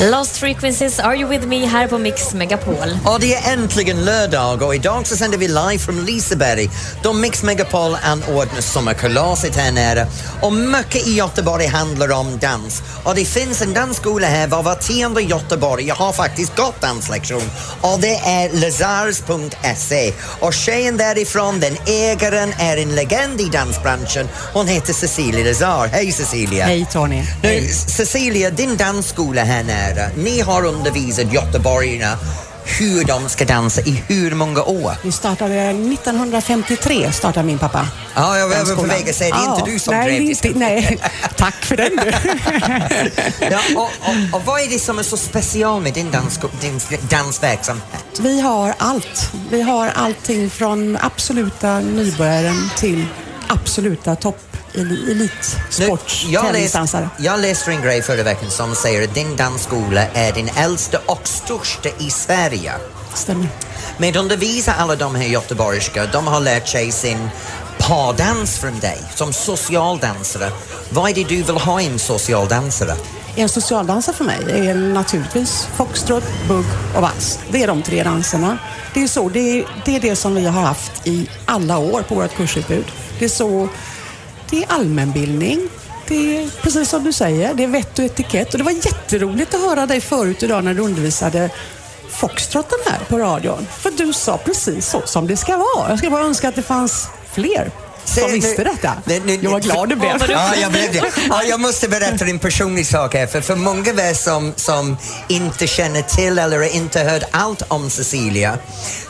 [0.00, 2.98] Lost Frequencies, Are You With Me här på Mix Megapol.
[3.04, 6.70] Och det är äntligen lördag och idag så sänder vi live från Liseberg
[7.02, 10.06] då Mix Megapol anordnar sommarkalaset här nere.
[10.42, 12.82] Och mycket i Göteborg handlar om dans.
[13.04, 15.86] Och det finns en dansskola här var var tionde Göteborg.
[15.86, 20.12] Jag har faktiskt gått danslektion och det är lazars.se.
[20.40, 24.28] Och tjejen därifrån, den ägaren, är en legend i dansbranschen.
[24.52, 25.86] Hon heter Cecilia Lazar.
[25.86, 26.64] Hej Cecilia!
[26.64, 27.22] Hej Tony.
[27.42, 29.62] Nu, Cecilia, din dansskola här
[29.94, 32.18] nära, ni har undervisat göteborgarna
[32.78, 34.92] hur de ska dansa i hur många år?
[35.02, 37.88] Vi startade 1953, startade min pappa.
[38.14, 40.58] Ja, jag var på väg att säga, det är inte du som nej, drev inte,
[40.58, 40.98] Nej,
[41.36, 42.12] tack för den du.
[43.50, 46.80] ja, och, och, och vad är det som är så speciellt med din, dans, din
[47.10, 47.84] dansverksamhet?
[48.20, 49.30] Vi har allt.
[49.50, 53.06] Vi har allting från absoluta nybörjaren till
[53.48, 57.08] absoluta topp elitsport, jag, läste, tävlingsdansare.
[57.18, 61.28] jag läste en grej förra veckan som säger att din dansskola är den äldsta och
[61.28, 62.72] största i Sverige.
[63.14, 63.48] Stämmer.
[63.98, 67.28] Med undervisa alla de här göteborgska, de har lärt sig sin
[67.78, 70.50] pardans från dig som socialdansare.
[70.90, 72.94] Vad är det du vill ha i en socialdansare?
[73.36, 77.38] En socialdansare för mig är naturligtvis foxtrot, bugg och vals.
[77.50, 78.58] Det är de tre danserna.
[78.94, 82.02] Det är, så, det, är, det är det som vi har haft i alla år
[82.02, 82.84] på vårt kursutbud.
[83.18, 83.68] Det är så
[84.50, 85.68] det är allmänbildning.
[86.08, 88.52] Det är precis som du säger, det är vett och etikett.
[88.52, 91.50] Och det var jätteroligt att höra dig förut idag när du undervisade
[92.08, 93.66] foxtrotten här på radion.
[93.78, 95.88] För du sa precis så som det ska vara.
[95.88, 97.70] Jag skulle bara önska att det fanns fler
[98.10, 98.92] som Se, visste nu- detta.
[99.04, 100.12] nu- nu- jag var glad du blev.
[100.28, 101.02] Ja, jag blev det.
[101.28, 104.96] Ja, jag måste berätta en personlig sak här, för, för många av er som, som
[105.28, 108.58] inte känner till eller inte hört allt om Cecilia.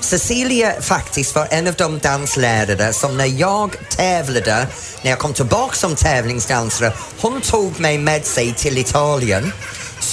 [0.00, 4.66] Cecilia faktiskt var en av de danslärare som när jag tävlade,
[5.02, 9.52] när jag kom tillbaka som tävlingsdansare, hon tog mig med sig till Italien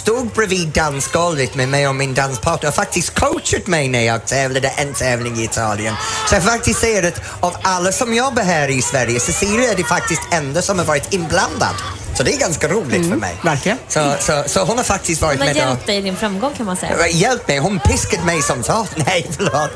[0.08, 4.68] stod bredvid dansgolvet med mig och min danspartner och faktiskt coachat mig när jag tävlade
[4.68, 5.96] en tävling i Italien.
[6.30, 9.84] Så jag faktiskt säger att av alla som jobbar här i Sverige, Cecilia är det
[9.84, 11.76] faktiskt enda som har varit inblandad.
[12.18, 13.36] Så det är ganska roligt för mig.
[13.42, 13.78] Verkligen.
[13.88, 16.16] Så, så, så hon har faktiskt varit Hon har med och hjälpt dig i din
[16.16, 17.08] framgång kan man säga.
[17.08, 19.72] Hjälp mig, hon piskade mig som sa nej förlåt.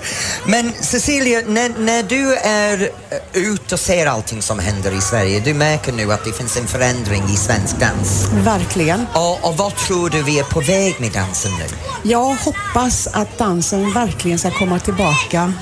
[0.45, 5.39] Men Cecilia, när, när du är eh, ute och ser allting som händer i Sverige,
[5.39, 8.27] du märker nu att det finns en förändring i svensk dans.
[8.33, 9.05] Verkligen.
[9.13, 11.65] Och, och vad tror du vi är på väg med dansen nu?
[12.09, 15.53] Jag hoppas att dansen verkligen ska komma tillbaka.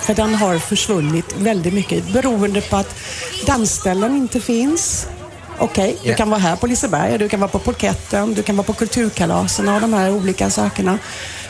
[0.00, 2.94] För den har försvunnit väldigt mycket beroende på att
[3.46, 5.06] dansställen inte finns.
[5.62, 6.16] Okej, du Ja.
[6.16, 9.74] kan vara här på Liseberg, du kan vara på Polketten, du kan vara på kulturkalaserna
[9.74, 10.98] och de här olika sakerna.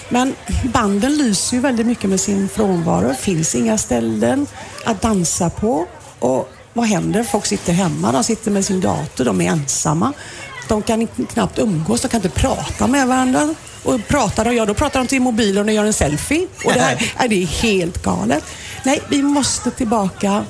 [0.09, 3.09] Men banden lyser ju väldigt mycket med sin frånvaro.
[3.09, 4.47] Det finns inga ställen
[4.85, 5.87] att dansa på.
[6.19, 7.25] Och vad händer?
[7.25, 10.13] Folk sitter hemma, de sitter med sin dator, de är ensamma.
[10.69, 13.55] De kan knappt umgås, de kan inte prata med varandra.
[13.85, 16.47] Och pratar de, ja då pratar de till mobilen och gör en selfie.
[16.65, 18.45] Och det här är det är helt galet.
[18.85, 20.45] Nej, vi måste tillbaka.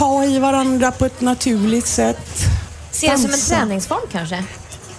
[0.00, 2.44] Ta i varandra på ett naturligt sätt.
[2.90, 4.44] Se det som en träningsform kanske?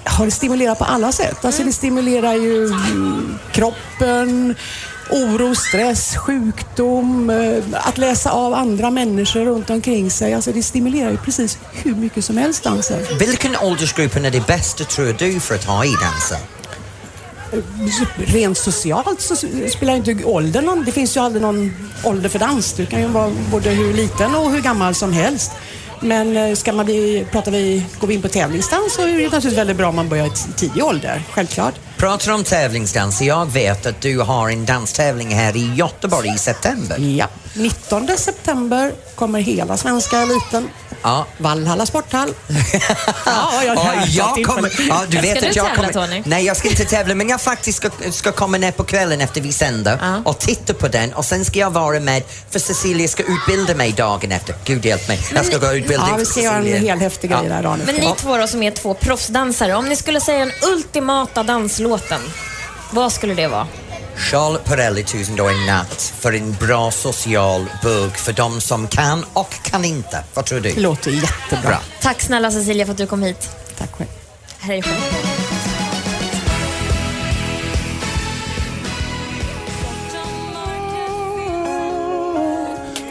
[0.04, 1.46] Ja, det stimulerar på alla sätt.
[1.46, 4.56] Alltså det stimulerar ju mm, kroppen,
[5.10, 10.34] oro, stress, sjukdom, eh, att läsa av andra människor runt omkring sig.
[10.34, 13.00] Alltså det stimulerar ju precis hur mycket som helst dansen.
[13.20, 16.61] Vilken åldersgrupp är det bästa tror du för att ha i dansen?
[18.18, 19.36] Rent socialt så
[19.70, 20.86] spelar inte åldern någon.
[20.86, 22.74] Det finns ju aldrig någon ålder för dans.
[22.74, 25.52] Du kan ju vara både hur liten och hur gammal som helst.
[26.02, 29.14] Men eh, ska man bli, pratar vi, går vi in på tävlingsdans så är det
[29.24, 31.24] naturligtvis väldigt bra om man börjar i tidig ålder.
[31.32, 31.74] Självklart.
[31.98, 37.00] Pratar om tävlingsdans, jag vet att du har en danstävling här i Göteborg i september.
[37.00, 37.28] Ja.
[37.54, 40.70] 19 september kommer hela svenska eliten.
[41.04, 41.26] Ja.
[41.38, 42.34] Vallhalla sporthall.
[43.26, 44.04] ja, jag, Ja,
[44.38, 46.24] jag kommer, ja, du vet Ska att du jag tävla, kommer, Tony?
[46.26, 49.42] Nej, jag ska inte tävla, men jag faktiskt ska, ska komma ner på kvällen efter
[49.42, 50.22] vi sänder Ja.
[50.32, 53.92] och titta på den och sen ska jag vara med för Cecilia ska utbilda mig
[53.92, 54.56] dagen efter.
[54.66, 57.50] Gud hjälp mig, jag ska gå utbildning Ja, vi ska göra en hel häftig grej
[57.50, 60.52] där dagen Men ni två då som är två proffsdansare, om ni skulle säga den
[60.74, 62.22] ultimata danslåten,
[62.92, 63.68] vad skulle det vara?
[64.22, 69.26] Charles Perrelli, Tusen dagar en natt för en bra social bugg för de som kan
[69.34, 70.24] och kan inte.
[70.34, 70.72] Vad tror du?
[70.72, 71.70] Det Låter jättebra.
[71.70, 71.80] Bra.
[72.02, 73.50] Tack snälla Cecilia för att du kom hit.
[73.78, 74.10] Tack själv.
[74.60, 74.84] Här.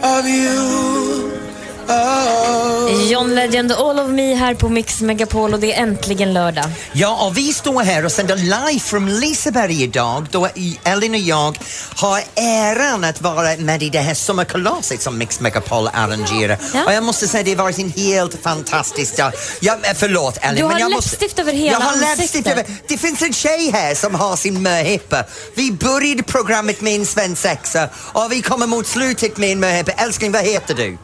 [0.02, 0.79] Of you
[3.20, 3.30] Oh.
[3.30, 6.64] John Legend, All of Me här på Mix Megapol och det är äntligen lördag.
[6.92, 10.48] Ja, och vi står här och sänder live från Liseberg idag då
[10.84, 11.58] Elin och jag
[11.96, 16.58] har äran att vara med i det här sommarkalaset som Mix Megapol arrangerar.
[16.74, 16.84] Ja.
[16.84, 19.32] Och jag måste säga det har varit en helt fantastisk dag.
[19.60, 21.10] Ja, men förlåt Elin, Du har men jag måste...
[21.10, 22.46] läppstift över hela jag har ansiktet.
[22.46, 22.64] över...
[22.88, 25.24] Det finns en tjej här som har sin möhippa.
[25.54, 29.92] Vi började programmet med en svensexa och vi kommer mot slutet med en möhippa.
[29.92, 30.98] Älskling, vad heter du?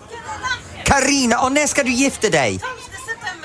[0.86, 2.60] Karina, och när ska du gifta dig?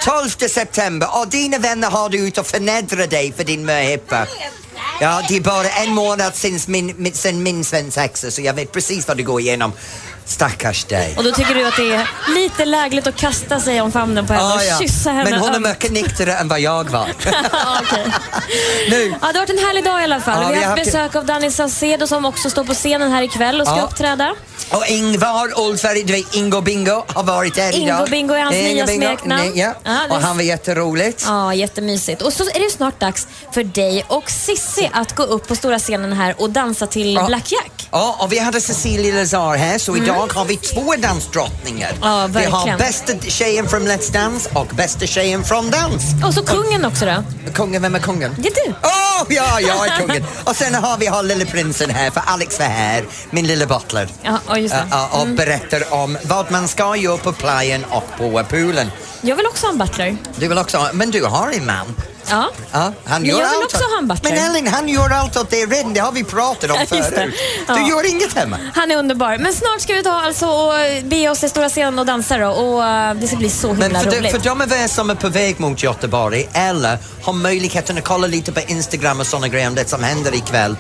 [0.04, 4.28] 12 september och dina vänner har du ut och förnedra dig för din möhippa.
[5.02, 9.08] Ja, det är bara en månad sen min, sen min svensexa så jag vet precis
[9.08, 9.72] vad du går igenom.
[10.26, 11.14] Stackars dig.
[11.18, 14.34] Och då tycker du att det är lite lägligt att kasta sig om famnen på
[14.34, 14.78] henne Ah, och ja.
[14.80, 17.08] kyssa henne Men hon är mycket nyktrare än vad jag var.
[18.89, 20.44] Nu, Ja, det har varit en härlig dag i alla fall.
[20.44, 23.62] Ja, vi har haft besök av Danny Saucedo som också står på scenen här ikväll
[23.62, 23.84] och ska Ja.
[23.84, 24.36] uppträda.
[24.72, 28.10] Och Ingvar Oldsberg, du vet Ingo Bingo har varit här Ingo idag.
[28.10, 29.52] Bingo är hans Ingo nya Bingo, smeknamn.
[29.56, 29.74] Ja.
[29.84, 31.24] Det- Och han var jätteroligt.
[31.28, 32.22] Ja, jättemysigt.
[32.22, 35.80] Och så är det snart dags för dig och Sissi att gå upp på stora
[35.80, 37.26] scenen här och dansa till Ja.
[37.28, 37.72] Black Jack.
[37.92, 41.90] Ja, och vi hade Cecilia Lazar här så idag har vi två dansdrottningar.
[41.90, 42.00] Mm.
[42.10, 42.78] Ja, vi har verkligen.
[42.78, 46.04] bästa tjejen från Let's Dance och bästa tjejen från dans.
[46.26, 47.24] Och så kungen också då.
[47.54, 48.36] Kungen, vem är kungen?
[48.38, 48.74] Det är du.
[48.84, 50.26] Åh, ja, jag är kungen.
[50.44, 54.10] och sen har vi har lille prinsen här, för Alex var här, min lille butler.
[54.22, 55.20] Ja, just det.
[55.22, 58.91] Och berättar om vad man ska göra på playen och på poolen.
[59.22, 60.18] Jag vill också ha en butler.
[60.36, 61.95] Du vill också, men du har en man.
[62.32, 62.50] Ja.
[62.72, 64.32] Ja, han Men gör jag vill allt också ha en butler.
[64.32, 66.86] Men Ellen, han gör allt åt dig redan, det har vi pratat om det.
[66.88, 67.34] förut.
[67.68, 67.76] Ja.
[67.76, 68.58] Du gör inget hemma.
[68.76, 69.38] Han är underbar.
[69.38, 70.74] Men snart ska vi ta alltså och
[71.04, 72.48] be oss till stora scenen och dansa då.
[72.50, 74.32] Och eh, det ska bli så himla Men för, de, roligt.
[74.32, 78.28] för de av er som är på väg mot Göteborg eller har möjligheten att kolla
[78.28, 80.76] lite på Instagram och sådana grejer om det som händer ikväll.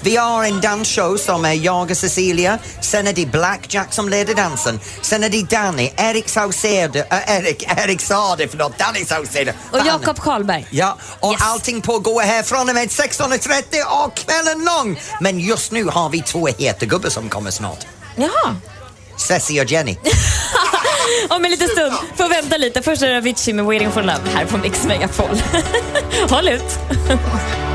[0.00, 4.34] Vi har en dansshow som är jag och Cecilia, sen är det Blackjack som leder
[4.34, 9.52] dansen, sen är det Danny, Erik Saucedo, äh, Erik, Erik Sade, förlåt, Danny Saucedo.
[9.70, 9.78] Och.
[9.86, 10.66] Jakob Karlberg.
[10.70, 11.42] Ja, och Yes.
[11.44, 15.00] allting pågår här från och med 16.30 och kvällen lång.
[15.20, 17.86] Men just nu har vi två heta gubbar som kommer snart.
[18.16, 18.56] Jaha.
[19.18, 19.96] Ceci och Jenny.
[21.28, 21.92] Om en liten stund.
[22.16, 22.82] Får vänta lite.
[22.82, 25.42] Först är det Avicii med Waiting for Love här på Mix Megapol.
[26.30, 26.78] Håll ut.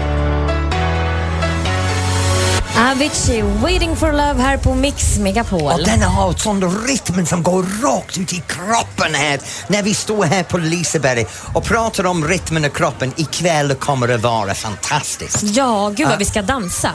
[2.78, 5.62] Avicii, Waiting for Love här på Mix Megapol.
[5.72, 9.94] Och den har en sån rytm som går rakt ut i kroppen här när vi
[9.94, 13.14] står här på Liseberg och pratar om rytmen och kroppen.
[13.18, 15.44] Ikväll kommer det vara fantastiskt.
[15.44, 16.18] Ja, gud vad Ja.
[16.20, 16.92] vi ska dansa.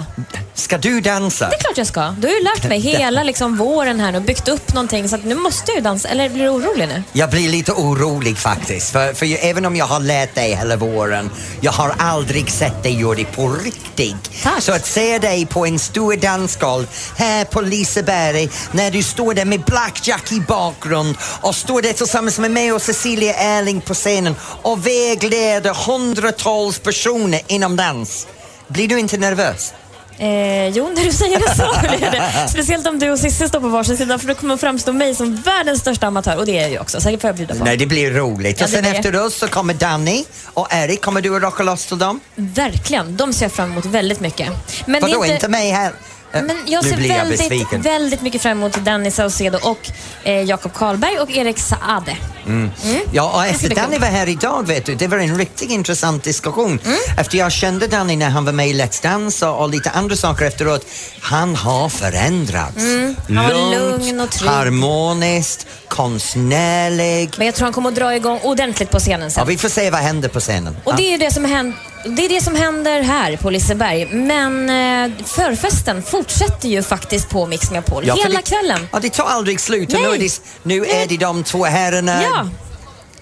[0.55, 1.49] Ska du dansa?
[1.49, 2.01] Det är klart jag ska.
[2.18, 5.35] Du har ju lärt mig hela liksom, våren här nu, byggt upp någonting så nu
[5.35, 6.09] måste jag ju dansa.
[6.09, 7.03] Eller blir du orolig nu?
[7.12, 10.77] Jag blir lite orolig faktiskt, för, för ju- även om jag har lärt dig hela
[10.77, 14.43] våren, jag har aldrig sett dig göra det på riktigt.
[14.43, 14.62] Tack.
[14.62, 16.86] Så att se dig på en stor dansgolv
[17.16, 22.38] här på Liseberg, när du står där med Blackjack i bakgrund och står där tillsammans
[22.38, 28.26] med mig och Cecilia Erling på scenen och vägleder hundratals personer inom dans.
[28.68, 29.72] Blir du inte nervös?
[30.18, 32.48] Eh, jo, när du säger det så blir det.
[32.48, 35.36] Speciellt om du och Cissi står på varsin sida för då kommer framstå mig som
[35.36, 37.00] världens största amatör och det är jag ju också.
[37.00, 37.64] Säkert får jag bjuda på.
[37.64, 38.60] Nej, det blir roligt.
[38.60, 41.00] Ja, och sen blir efter oss så kommer Danny och Erik.
[41.00, 42.20] Kommer du att rocka loss till dem?
[42.34, 44.48] Verkligen, de ser jag fram emot väldigt mycket.
[44.86, 45.92] Men Vadå, är inte mig här?
[46.33, 49.91] Eh, Men jag ser blir jag väldigt, väldigt mycket fram emot Danny Saucedo och
[50.24, 52.16] eh, Jakob Karlberg och Erik Saade.
[52.47, 52.70] Mm.
[53.12, 56.79] Ja, och efter Danny var här idag, vet du, det var en riktigt intressant diskussion.
[56.85, 56.99] Mm.
[57.18, 60.16] Efter jag kände Danny när han var med i Let's Dance och, och lite andra
[60.16, 60.87] saker efteråt.
[61.20, 62.77] Han har förändrats.
[62.77, 63.16] Mm.
[63.29, 64.51] Han var lugn och trygg.
[64.51, 67.31] harmoniskt, konstnärlig.
[67.39, 69.47] Men jag tror han kommer att dra igång ordentligt på scenen Ja, sen.
[69.47, 70.77] vi får se vad händer på scenen.
[70.85, 74.07] Och det är det som händer det är det som händer här på Liseberg.
[74.12, 78.88] Men eh, förfesten fortsätter ju faktiskt på Mix Megapol Ja, hela det- kvällen.
[78.92, 79.94] Ja, det tar aldrig slut.
[79.94, 80.09] Och Nej.
[80.09, 82.48] nu är det, nu är det de två herrarna, Ja.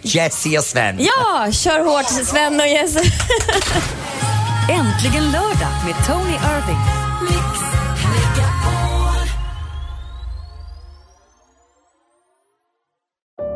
[0.02, 0.96] Jessie och Sven.
[1.00, 3.00] Ja, kör hårt Sven och Jesse.
[4.70, 6.78] Äntligen lördag med Tony Irving.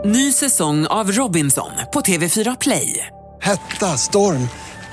[0.05, 3.07] Ny säsong av Robinson på TV4 Play.
[3.43, 4.49] Hetta, storm,